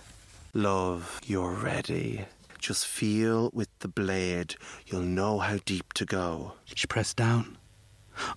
Love, 0.55 1.21
you're 1.25 1.53
ready. 1.53 2.27
Just 2.59 2.87
feel 2.87 3.51
with 3.53 3.69
the 3.81 3.89
blade. 3.89 4.55
You'll 4.87 5.03
know 5.03 5.41
how 5.41 5.59
deep 5.65 5.93
to 5.95 6.05
go. 6.05 6.53
She 6.65 6.87
pressed 6.87 7.17
down. 7.17 7.59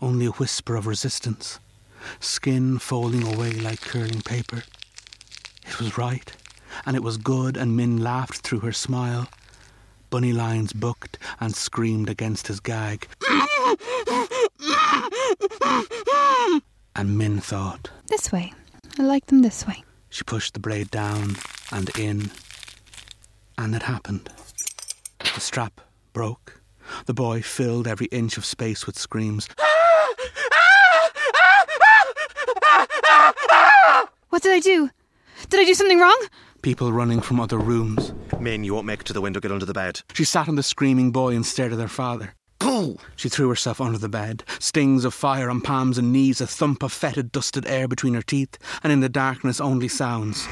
Only 0.01 0.25
a 0.25 0.31
whisper 0.31 0.75
of 0.75 0.87
resistance. 0.87 1.59
Skin 2.19 2.79
folding 2.79 3.23
away 3.23 3.51
like 3.51 3.81
curling 3.81 4.21
paper. 4.21 4.63
It 5.67 5.79
was 5.79 5.97
right, 5.97 6.31
and 6.85 6.95
it 6.95 7.03
was 7.03 7.17
good, 7.17 7.57
and 7.57 7.75
Min 7.75 7.97
laughed 7.97 8.39
through 8.39 8.61
her 8.61 8.71
smile. 8.71 9.27
Bunny 10.09 10.31
Lyons 10.33 10.73
bucked 10.73 11.17
and 11.39 11.55
screamed 11.55 12.09
against 12.09 12.47
his 12.47 12.59
gag. 12.59 13.07
And 16.95 17.17
Min 17.17 17.39
thought. 17.41 17.89
This 18.07 18.31
way. 18.31 18.53
I 18.97 19.03
like 19.03 19.25
them 19.25 19.41
this 19.41 19.67
way. 19.67 19.83
She 20.09 20.23
pushed 20.23 20.53
the 20.53 20.59
blade 20.61 20.89
down 20.89 21.35
and 21.71 21.89
in, 21.97 22.31
and 23.57 23.75
it 23.75 23.83
happened. 23.83 24.29
The 25.19 25.41
strap 25.41 25.81
broke. 26.13 26.61
The 27.05 27.13
boy 27.13 27.41
filled 27.41 27.87
every 27.87 28.05
inch 28.07 28.37
of 28.37 28.45
space 28.45 28.85
with 28.85 28.97
screams. 28.97 29.49
What 34.29 34.43
did 34.43 34.53
I 34.53 34.59
do? 34.61 34.89
Did 35.49 35.59
I 35.59 35.65
do 35.65 35.73
something 35.73 35.99
wrong? 35.99 36.27
People 36.65 36.91
running 36.91 37.21
from 37.21 37.39
other 37.39 37.59
rooms. 37.59 38.11
Min, 38.39 38.63
you 38.63 38.73
won't 38.73 38.87
make 38.87 39.01
it 39.01 39.05
to 39.05 39.13
the 39.13 39.21
window. 39.21 39.39
Get 39.39 39.51
under 39.51 39.67
the 39.67 39.71
bed. 39.71 40.01
She 40.15 40.23
sat 40.23 40.49
on 40.49 40.55
the 40.55 40.63
screaming 40.63 41.11
boy 41.11 41.35
and 41.35 41.45
stared 41.45 41.71
at 41.73 41.77
her 41.77 41.87
father. 41.87 42.33
Go! 42.57 42.97
She 43.15 43.29
threw 43.29 43.49
herself 43.49 43.79
under 43.79 43.99
the 43.99 44.09
bed, 44.09 44.43
stings 44.57 45.05
of 45.05 45.13
fire 45.13 45.51
on 45.51 45.61
palms 45.61 45.99
and 45.99 46.11
knees, 46.11 46.41
a 46.41 46.47
thump 46.47 46.81
of 46.81 46.91
fetid, 46.91 47.31
dusted 47.31 47.67
air 47.67 47.87
between 47.87 48.15
her 48.15 48.23
teeth, 48.23 48.57
and 48.81 48.91
in 48.91 49.01
the 49.01 49.09
darkness 49.09 49.61
only 49.61 49.87
sounds. 49.87 50.47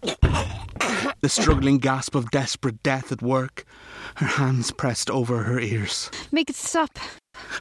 The 0.00 1.28
struggling 1.28 1.78
gasp 1.78 2.16
of 2.16 2.32
desperate 2.32 2.82
death 2.82 3.12
at 3.12 3.22
work, 3.22 3.64
her 4.16 4.26
hands 4.26 4.72
pressed 4.72 5.08
over 5.08 5.44
her 5.44 5.60
ears, 5.60 6.10
Make 6.32 6.50
it 6.50 6.56
stop. 6.56 6.98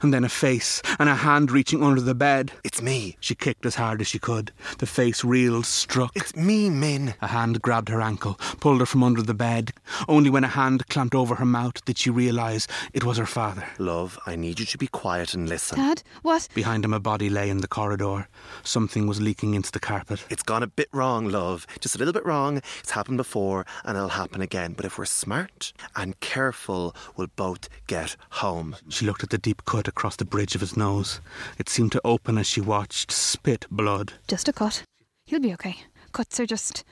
And 0.01 0.13
then 0.13 0.23
a 0.23 0.29
face 0.29 0.81
and 0.99 1.09
a 1.09 1.15
hand 1.15 1.51
reaching 1.51 1.83
under 1.83 2.01
the 2.01 2.15
bed. 2.15 2.51
It's 2.63 2.81
me. 2.81 3.17
She 3.19 3.35
kicked 3.35 3.65
as 3.65 3.75
hard 3.75 4.01
as 4.01 4.07
she 4.07 4.19
could. 4.19 4.51
The 4.79 4.85
face 4.85 5.23
reeled, 5.23 5.65
struck. 5.65 6.11
It's 6.15 6.35
me, 6.35 6.69
Min. 6.69 7.15
A 7.21 7.27
hand 7.27 7.61
grabbed 7.61 7.89
her 7.89 8.01
ankle, 8.01 8.35
pulled 8.59 8.79
her 8.79 8.85
from 8.85 9.03
under 9.03 9.21
the 9.21 9.33
bed. 9.33 9.71
Only 10.07 10.29
when 10.29 10.43
a 10.43 10.47
hand 10.47 10.87
clamped 10.89 11.15
over 11.15 11.35
her 11.35 11.45
mouth 11.45 11.83
did 11.85 11.97
she 11.97 12.09
realise 12.09 12.67
it 12.93 13.03
was 13.03 13.17
her 13.17 13.25
father. 13.25 13.65
Love, 13.77 14.19
I 14.25 14.35
need 14.35 14.59
you 14.59 14.65
to 14.65 14.77
be 14.77 14.87
quiet 14.87 15.33
and 15.33 15.49
listen. 15.49 15.77
Dad, 15.77 16.03
what? 16.21 16.47
Behind 16.53 16.85
him, 16.85 16.93
a 16.93 16.99
body 16.99 17.29
lay 17.29 17.49
in 17.49 17.57
the 17.57 17.67
corridor. 17.67 18.27
Something 18.63 19.07
was 19.07 19.21
leaking 19.21 19.53
into 19.53 19.71
the 19.71 19.79
carpet. 19.79 20.23
It's 20.29 20.43
gone 20.43 20.63
a 20.63 20.67
bit 20.67 20.89
wrong, 20.91 21.29
love. 21.29 21.65
Just 21.79 21.95
a 21.95 21.97
little 21.97 22.13
bit 22.13 22.25
wrong. 22.25 22.57
It's 22.79 22.91
happened 22.91 23.17
before 23.17 23.65
and 23.83 23.97
it'll 23.97 24.09
happen 24.09 24.41
again. 24.41 24.73
But 24.73 24.85
if 24.85 24.97
we're 24.97 25.05
smart 25.05 25.73
and 25.95 26.19
careful, 26.19 26.95
we'll 27.15 27.27
both 27.35 27.69
get 27.87 28.15
home. 28.29 28.75
She 28.89 29.05
looked 29.05 29.23
at 29.23 29.29
the 29.29 29.37
deep 29.37 29.62
cut 29.65 29.87
across 29.87 30.15
the 30.15 30.25
bridge 30.25 30.55
of 30.55 30.61
his 30.61 30.77
nose. 30.77 31.19
It 31.57 31.69
seemed 31.69 31.91
to 31.93 32.01
open 32.03 32.37
as 32.37 32.47
she 32.47 32.61
watched. 32.61 33.11
Spit 33.11 33.65
blood. 33.71 34.13
Just 34.27 34.47
a 34.47 34.53
cut. 34.53 34.83
He'll 35.25 35.39
be 35.39 35.53
okay. 35.53 35.77
Cuts 36.11 36.39
are 36.39 36.45
just. 36.45 36.83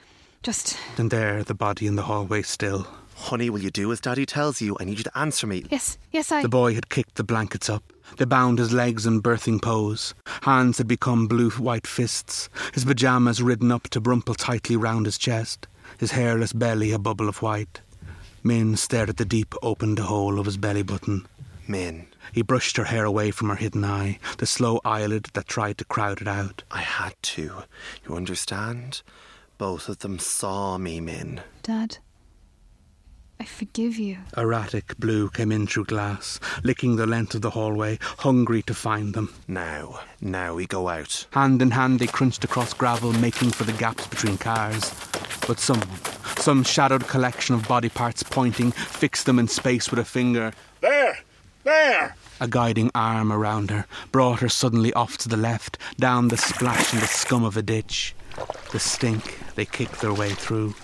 just. 0.42 0.76
And 0.96 1.10
there, 1.10 1.42
the 1.44 1.54
body 1.54 1.86
in 1.86 1.96
the 1.96 2.02
hallway 2.02 2.42
still. 2.42 2.86
Honey, 3.14 3.50
will 3.50 3.62
you 3.62 3.70
do 3.70 3.92
as 3.92 4.00
Daddy 4.00 4.26
tells 4.26 4.60
you? 4.60 4.76
I 4.80 4.84
need 4.84 4.98
you 4.98 5.04
to 5.04 5.18
answer 5.18 5.46
me. 5.46 5.64
Yes, 5.70 5.98
yes, 6.10 6.32
I. 6.32 6.42
The 6.42 6.48
boy 6.48 6.74
had 6.74 6.88
kicked 6.88 7.14
the 7.14 7.24
blankets 7.24 7.70
up. 7.70 7.84
They 8.16 8.24
bound 8.24 8.58
his 8.58 8.72
legs 8.72 9.06
in 9.06 9.22
birthing 9.22 9.62
pose. 9.62 10.14
Hands 10.42 10.76
had 10.76 10.88
become 10.88 11.28
blue 11.28 11.50
white 11.50 11.86
fists. 11.86 12.48
His 12.74 12.84
pyjamas 12.84 13.40
ridden 13.42 13.70
up 13.70 13.88
to 13.90 14.00
brumple 14.00 14.34
tightly 14.34 14.76
round 14.76 15.06
his 15.06 15.18
chest. 15.18 15.68
His 15.98 16.10
hairless 16.10 16.52
belly 16.52 16.90
a 16.90 16.98
bubble 16.98 17.28
of 17.28 17.42
white. 17.42 17.80
Min 18.42 18.76
stared 18.76 19.08
at 19.08 19.18
the 19.18 19.24
deep, 19.24 19.54
opened 19.62 20.00
hole 20.00 20.40
of 20.40 20.46
his 20.46 20.56
belly 20.56 20.82
button. 20.82 21.26
Min, 21.68 22.06
He 22.32 22.42
brushed 22.42 22.76
her 22.76 22.84
hair 22.84 23.04
away 23.04 23.30
from 23.30 23.48
her 23.48 23.56
hidden 23.56 23.84
eye, 23.84 24.18
the 24.38 24.46
slow 24.46 24.80
eyelid 24.84 25.28
that 25.32 25.48
tried 25.48 25.78
to 25.78 25.84
crowd 25.84 26.20
it 26.20 26.28
out. 26.28 26.62
I 26.70 26.80
had 26.80 27.14
to. 27.22 27.64
You 28.06 28.14
understand? 28.14 29.02
Both 29.58 29.88
of 29.88 29.98
them 30.00 30.18
saw 30.18 30.78
me, 30.78 31.00
Min. 31.00 31.40
Dad, 31.62 31.98
I 33.40 33.44
forgive 33.44 33.98
you. 33.98 34.18
Erratic 34.36 34.96
blue 34.98 35.28
came 35.28 35.50
in 35.50 35.66
through 35.66 35.86
glass, 35.86 36.38
licking 36.62 36.94
the 36.94 37.08
length 37.08 37.34
of 37.34 37.42
the 37.42 37.50
hallway, 37.50 37.98
hungry 38.18 38.62
to 38.62 38.74
find 38.74 39.14
them. 39.14 39.34
Now, 39.48 40.00
now 40.20 40.54
we 40.54 40.66
go 40.66 40.88
out. 40.88 41.26
Hand 41.32 41.60
in 41.60 41.72
hand, 41.72 41.98
they 41.98 42.06
crunched 42.06 42.44
across 42.44 42.72
gravel, 42.72 43.12
making 43.12 43.50
for 43.50 43.64
the 43.64 43.72
gaps 43.72 44.06
between 44.06 44.38
cars. 44.38 44.94
But 45.46 45.58
someone, 45.58 45.88
some 46.38 46.62
shadowed 46.62 47.08
collection 47.08 47.56
of 47.56 47.66
body 47.66 47.88
parts 47.88 48.22
pointing, 48.22 48.70
fixed 48.70 49.26
them 49.26 49.40
in 49.40 49.48
space 49.48 49.90
with 49.90 49.98
a 49.98 50.04
finger. 50.04 50.52
There! 50.80 51.18
There! 51.64 52.16
A 52.40 52.48
guiding 52.48 52.90
arm 52.94 53.32
around 53.32 53.70
her 53.70 53.86
brought 54.10 54.40
her 54.40 54.48
suddenly 54.48 54.92
off 54.94 55.16
to 55.18 55.28
the 55.28 55.36
left, 55.36 55.78
down 55.98 56.28
the 56.28 56.36
splash 56.36 56.92
and 56.92 57.00
the 57.00 57.06
scum 57.06 57.44
of 57.44 57.56
a 57.56 57.62
ditch. 57.62 58.14
The 58.72 58.80
stink, 58.80 59.38
they 59.54 59.64
kicked 59.64 60.00
their 60.00 60.12
way 60.12 60.30
through. 60.30 60.74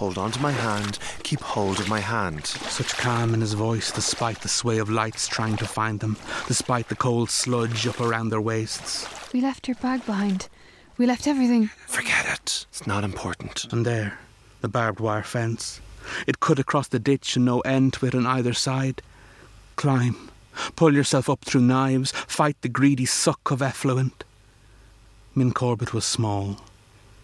Hold 0.00 0.16
on 0.16 0.30
to 0.30 0.40
my 0.40 0.52
hand. 0.52 0.98
Keep 1.24 1.42
hold 1.42 1.78
of 1.78 1.88
my 1.88 2.00
hand. 2.00 2.46
Such 2.46 2.96
calm 2.96 3.34
in 3.34 3.42
his 3.42 3.52
voice, 3.52 3.92
despite 3.92 4.40
the 4.40 4.48
sway 4.48 4.78
of 4.78 4.88
lights 4.88 5.28
trying 5.28 5.56
to 5.58 5.66
find 5.66 6.00
them, 6.00 6.16
despite 6.48 6.88
the 6.88 6.96
cold 6.96 7.28
sludge 7.28 7.86
up 7.86 8.00
around 8.00 8.30
their 8.30 8.40
waists. 8.40 9.06
We 9.34 9.42
left 9.42 9.68
your 9.68 9.74
bag 9.74 10.06
behind. 10.06 10.48
We 10.96 11.04
left 11.04 11.26
everything. 11.26 11.68
Forget 11.86 12.24
it. 12.26 12.66
It's 12.70 12.86
not 12.86 13.04
important. 13.04 13.70
And 13.70 13.84
there, 13.84 14.18
the 14.62 14.68
barbed 14.68 15.00
wire 15.00 15.22
fence. 15.22 15.82
It 16.26 16.40
cut 16.40 16.58
across 16.58 16.88
the 16.88 16.98
ditch 16.98 17.36
and 17.36 17.44
no 17.44 17.60
end 17.60 17.94
to 17.94 18.06
it 18.06 18.14
on 18.14 18.26
either 18.26 18.52
side. 18.52 19.02
Climb. 19.76 20.30
Pull 20.76 20.94
yourself 20.94 21.30
up 21.30 21.44
through 21.44 21.62
knives. 21.62 22.12
Fight 22.12 22.56
the 22.60 22.68
greedy 22.68 23.06
suck 23.06 23.50
of 23.50 23.62
effluent. 23.62 24.24
Min 25.34 25.52
Corbett 25.52 25.94
was 25.94 26.04
small. 26.04 26.60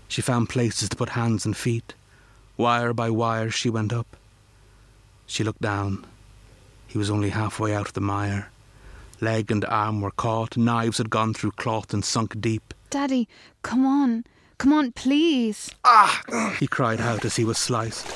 She 0.08 0.22
found 0.22 0.48
places 0.48 0.88
to 0.88 0.96
put 0.96 1.10
hands 1.10 1.44
and 1.44 1.56
feet. 1.56 1.94
Wire 2.56 2.92
by 2.92 3.10
wire 3.10 3.50
she 3.50 3.68
went 3.68 3.92
up. 3.92 4.16
She 5.26 5.44
looked 5.44 5.60
down. 5.60 6.06
He 6.86 6.98
was 6.98 7.10
only 7.10 7.30
halfway 7.30 7.74
out 7.74 7.88
of 7.88 7.94
the 7.94 8.00
mire. 8.00 8.50
Leg 9.20 9.50
and 9.50 9.64
arm 9.64 10.00
were 10.00 10.10
caught, 10.10 10.56
knives 10.56 10.98
had 10.98 11.10
gone 11.10 11.34
through 11.34 11.52
cloth 11.52 11.92
and 11.92 12.04
sunk 12.04 12.40
deep. 12.40 12.72
Daddy, 12.90 13.28
come 13.62 13.84
on. 13.84 14.24
Come 14.58 14.72
on, 14.72 14.92
please. 14.92 15.70
Ah! 15.84 16.54
He 16.58 16.66
cried 16.66 17.00
out 17.00 17.24
as 17.24 17.36
he 17.36 17.44
was 17.44 17.58
sliced. 17.58 18.06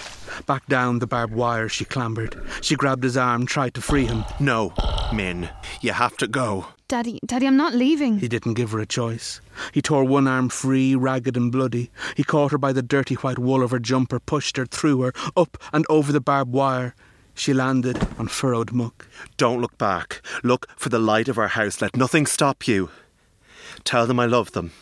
Back 0.46 0.66
down 0.66 0.98
the 0.98 1.06
barbed 1.06 1.34
wire 1.34 1.68
she 1.68 1.84
clambered. 1.84 2.40
She 2.62 2.76
grabbed 2.76 3.04
his 3.04 3.16
arm, 3.16 3.46
tried 3.46 3.74
to 3.74 3.82
free 3.82 4.06
him. 4.06 4.24
No, 4.38 4.72
Min, 5.12 5.50
you 5.80 5.92
have 5.92 6.16
to 6.18 6.26
go. 6.26 6.66
Daddy, 6.88 7.20
Daddy, 7.24 7.46
I'm 7.46 7.56
not 7.56 7.74
leaving. 7.74 8.18
He 8.18 8.26
didn't 8.26 8.54
give 8.54 8.72
her 8.72 8.80
a 8.80 8.86
choice. 8.86 9.40
He 9.72 9.82
tore 9.82 10.04
one 10.04 10.26
arm 10.26 10.48
free, 10.48 10.94
ragged 10.94 11.36
and 11.36 11.52
bloody. 11.52 11.90
He 12.16 12.24
caught 12.24 12.52
her 12.52 12.58
by 12.58 12.72
the 12.72 12.82
dirty 12.82 13.14
white 13.16 13.38
wool 13.38 13.62
of 13.62 13.70
her 13.70 13.78
jumper, 13.78 14.18
pushed 14.18 14.56
her, 14.56 14.66
threw 14.66 15.02
her, 15.02 15.12
up 15.36 15.56
and 15.72 15.84
over 15.88 16.10
the 16.10 16.20
barbed 16.20 16.52
wire. 16.52 16.94
She 17.34 17.54
landed 17.54 17.96
on 18.18 18.28
furrowed 18.28 18.72
muck. 18.72 19.06
Don't 19.36 19.60
look 19.60 19.78
back. 19.78 20.20
Look 20.42 20.66
for 20.76 20.88
the 20.88 20.98
light 20.98 21.28
of 21.28 21.38
our 21.38 21.48
house. 21.48 21.80
Let 21.80 21.96
nothing 21.96 22.26
stop 22.26 22.66
you. 22.66 22.90
Tell 23.84 24.06
them 24.06 24.18
I 24.18 24.26
love 24.26 24.52
them. 24.52 24.72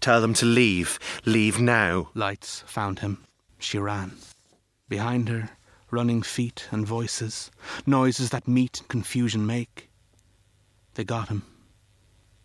Tell 0.00 0.20
them 0.20 0.34
to 0.34 0.46
leave. 0.46 0.98
Leave 1.24 1.60
now. 1.60 2.10
Lights 2.14 2.62
found 2.66 3.00
him. 3.00 3.24
She 3.58 3.78
ran. 3.78 4.12
Behind 4.88 5.28
her, 5.28 5.50
running 5.90 6.22
feet 6.22 6.68
and 6.70 6.86
voices, 6.86 7.50
noises 7.86 8.30
that 8.30 8.48
meat 8.48 8.80
and 8.80 8.88
confusion 8.88 9.46
make. 9.46 9.90
They 10.94 11.04
got 11.04 11.28
him. 11.28 11.42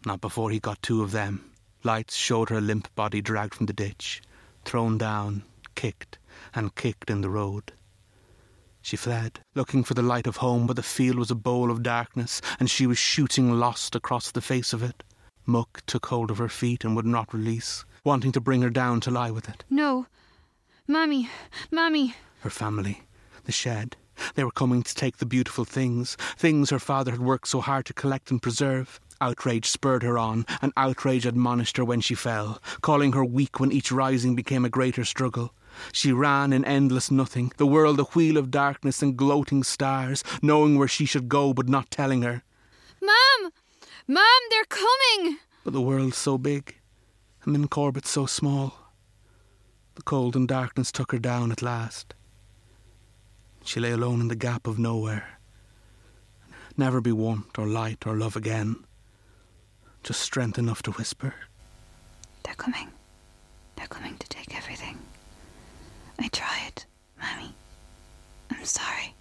Not 0.06 0.22
before 0.22 0.50
he 0.50 0.60
got 0.60 0.82
two 0.82 1.04
of 1.04 1.12
them. 1.12 1.52
Lights 1.84 2.16
showed 2.16 2.50
her 2.50 2.62
limp 2.62 2.94
body 2.96 3.22
dragged 3.22 3.56
from 3.56 3.66
the 3.66 3.74
ditch, 3.74 4.22
thrown 4.66 4.98
down, 4.98 5.44
kicked, 5.76 6.18
and 6.54 6.76
kicked 6.76 7.10
in 7.10 7.22
the 7.22 7.30
road. 7.30 7.74
She 8.82 8.98
fled, 8.98 9.42
looking 9.56 9.84
for 9.84 9.94
the 9.94 10.02
light 10.02 10.26
of 10.26 10.38
home, 10.38 10.66
but 10.66 10.76
the 10.76 10.84
field 10.84 11.18
was 11.18 11.32
a 11.32 11.36
bowl 11.36 11.70
of 11.70 11.84
darkness, 11.84 12.42
and 12.60 12.70
she 12.70 12.88
was 12.88 12.98
shooting 12.98 13.52
lost 13.52 13.96
across 13.96 14.32
the 14.32 14.42
face 14.42 14.74
of 14.74 14.82
it. 14.82 15.04
Muck 15.50 15.82
took 15.88 16.06
hold 16.06 16.30
of 16.30 16.38
her 16.38 16.48
feet 16.48 16.86
and 16.86 16.96
would 16.96 17.08
not 17.08 17.34
release, 17.34 17.84
wanting 18.04 18.32
to 18.32 18.40
bring 18.40 18.62
her 18.62 18.70
down 18.70 19.02
to 19.02 19.10
lie 19.10 19.32
with 19.32 19.50
it. 19.50 19.64
No. 19.68 20.06
Mammy, 20.88 21.28
Mammy. 21.72 22.14
Her 22.42 22.52
family, 22.52 23.02
the 23.46 23.52
shed. 23.52 23.98
They 24.36 24.44
were 24.44 24.52
coming 24.52 24.84
to 24.84 24.94
take 24.94 25.18
the 25.18 25.26
beautiful 25.26 25.66
things, 25.66 26.16
things 26.38 26.70
her 26.70 26.78
father 26.78 27.10
had 27.12 27.20
worked 27.20 27.48
so 27.48 27.62
hard 27.62 27.88
to 27.88 27.94
collect 27.94 28.30
and 28.30 28.40
preserve. 28.40 29.00
Outrage 29.20 29.66
spurred 29.66 30.04
her 30.04 30.20
on, 30.20 30.46
and 30.62 30.72
outrage 30.78 31.26
admonished 31.26 31.78
her 31.78 31.84
when 31.84 32.02
she 32.02 32.14
fell, 32.14 32.62
calling 32.82 33.14
her 33.14 33.26
weak 33.26 33.60
when 33.60 33.72
each 33.72 33.92
rising 33.92 34.36
became 34.36 34.64
a 34.64 34.70
greater 34.70 35.04
struggle. 35.04 35.54
She 35.92 36.12
ran 36.12 36.54
in 36.54 36.64
endless 36.64 37.10
nothing, 37.10 37.52
the 37.58 37.66
world 37.66 38.00
a 38.00 38.04
wheel 38.04 38.38
of 38.38 38.52
darkness 38.52 39.02
and 39.02 39.18
gloating 39.18 39.64
stars, 39.64 40.24
knowing 40.44 40.78
where 40.78 40.88
she 40.88 41.06
should 41.06 41.28
go 41.28 41.54
but 41.54 41.68
not 41.68 41.90
telling 41.90 42.22
her. 42.22 42.44
Mom! 43.02 43.52
Mom, 44.12 44.26
they're 44.50 44.64
coming! 44.66 45.38
But 45.64 45.74
the 45.74 45.82
world's 45.82 46.18
so 46.18 46.40
big, 46.40 46.80
and 47.44 47.54
Min 47.54 47.68
Corbett 47.68 48.08
so 48.08 48.26
small. 48.26 48.74
The 49.94 50.02
cold 50.02 50.36
and 50.36 50.48
darkness 50.48 50.92
took 50.92 51.12
her 51.12 51.20
down 51.20 51.52
at 51.52 51.62
last. 51.62 52.16
She 53.64 53.80
lay 53.80 53.92
alone 53.92 54.20
in 54.20 54.28
the 54.28 54.36
gap 54.36 54.66
of 54.66 54.80
nowhere. 54.80 55.38
Never 56.76 57.02
be 57.02 57.12
warmth 57.12 57.60
or 57.60 57.68
light 57.68 58.08
or 58.08 58.18
love 58.18 58.36
again. 58.36 58.84
Just 60.02 60.22
strength 60.22 60.58
enough 60.58 60.82
to 60.84 60.92
whisper. 60.94 61.36
They're 62.42 62.56
coming. 62.56 62.88
They're 63.76 63.86
coming 63.86 64.18
to 64.18 64.28
take 64.28 64.58
everything. 64.58 64.98
I 66.18 66.30
tried, 66.30 66.84
Mammy. 67.20 67.54
I'm 68.50 68.66
sorry. 68.66 69.14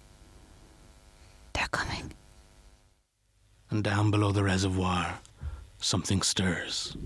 They're 1.53 1.67
coming. 1.67 2.11
And 3.71 3.83
down 3.83 4.11
below 4.11 4.31
the 4.31 4.43
reservoir, 4.43 5.19
something 5.77 6.21
stirs. 6.21 6.97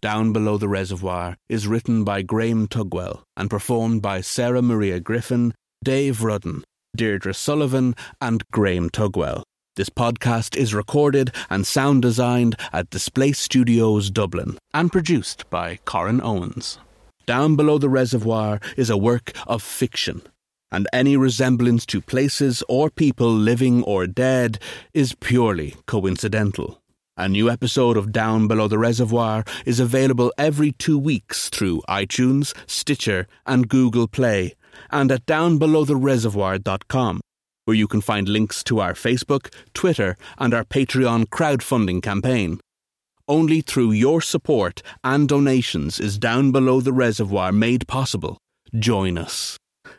Down 0.00 0.32
Below 0.32 0.56
the 0.56 0.68
Reservoir 0.68 1.36
is 1.48 1.66
written 1.66 2.04
by 2.04 2.22
Graham 2.22 2.68
Tugwell 2.68 3.22
and 3.36 3.50
performed 3.50 4.02
by 4.02 4.20
Sarah 4.20 4.62
Maria 4.62 5.00
Griffin, 5.00 5.52
Dave 5.82 6.22
Rudden, 6.22 6.62
Deirdre 6.96 7.34
Sullivan, 7.34 7.94
and 8.20 8.44
Graham 8.52 8.88
Tugwell. 8.88 9.42
This 9.74 9.90
podcast 9.90 10.56
is 10.56 10.74
recorded 10.74 11.34
and 11.50 11.66
sound 11.66 12.02
designed 12.02 12.56
at 12.72 12.88
Display 12.90 13.32
Studios 13.32 14.10
Dublin 14.10 14.58
and 14.72 14.92
produced 14.92 15.48
by 15.50 15.80
Corin 15.84 16.20
Owens. 16.22 16.78
Down 17.26 17.56
Below 17.56 17.78
the 17.78 17.88
Reservoir 17.88 18.60
is 18.76 18.90
a 18.90 18.96
work 18.96 19.32
of 19.46 19.62
fiction, 19.62 20.22
and 20.70 20.88
any 20.92 21.16
resemblance 21.16 21.86
to 21.86 22.00
places 22.00 22.62
or 22.68 22.90
people 22.90 23.32
living 23.32 23.82
or 23.84 24.06
dead 24.06 24.58
is 24.94 25.14
purely 25.14 25.74
coincidental. 25.86 26.80
A 27.16 27.28
new 27.28 27.48
episode 27.48 27.96
of 27.96 28.12
Down 28.12 28.46
Below 28.46 28.68
the 28.68 28.78
Reservoir 28.78 29.42
is 29.64 29.80
available 29.80 30.32
every 30.36 30.72
two 30.72 30.98
weeks 30.98 31.48
through 31.48 31.80
iTunes, 31.88 32.52
Stitcher, 32.66 33.26
and 33.46 33.70
Google 33.70 34.06
Play, 34.06 34.54
and 34.90 35.10
at 35.10 35.24
downbelowthereservoir.com, 35.24 37.20
where 37.64 37.76
you 37.76 37.88
can 37.88 38.02
find 38.02 38.28
links 38.28 38.62
to 38.64 38.80
our 38.80 38.92
Facebook, 38.92 39.50
Twitter, 39.72 40.18
and 40.36 40.52
our 40.52 40.64
Patreon 40.64 41.26
crowdfunding 41.28 42.02
campaign. 42.02 42.60
Only 43.26 43.62
through 43.62 43.92
your 43.92 44.20
support 44.20 44.82
and 45.02 45.26
donations 45.26 45.98
is 45.98 46.18
Down 46.18 46.52
Below 46.52 46.82
the 46.82 46.92
Reservoir 46.92 47.50
made 47.50 47.88
possible. 47.88 48.36
Join 48.78 49.16
us. 49.16 49.56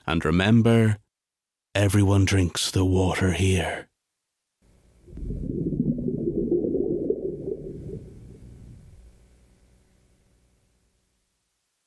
And 0.08 0.24
remember, 0.24 0.98
everyone 1.76 2.24
drinks 2.24 2.72
the 2.72 2.86
water 2.86 3.34
here. 3.34 3.89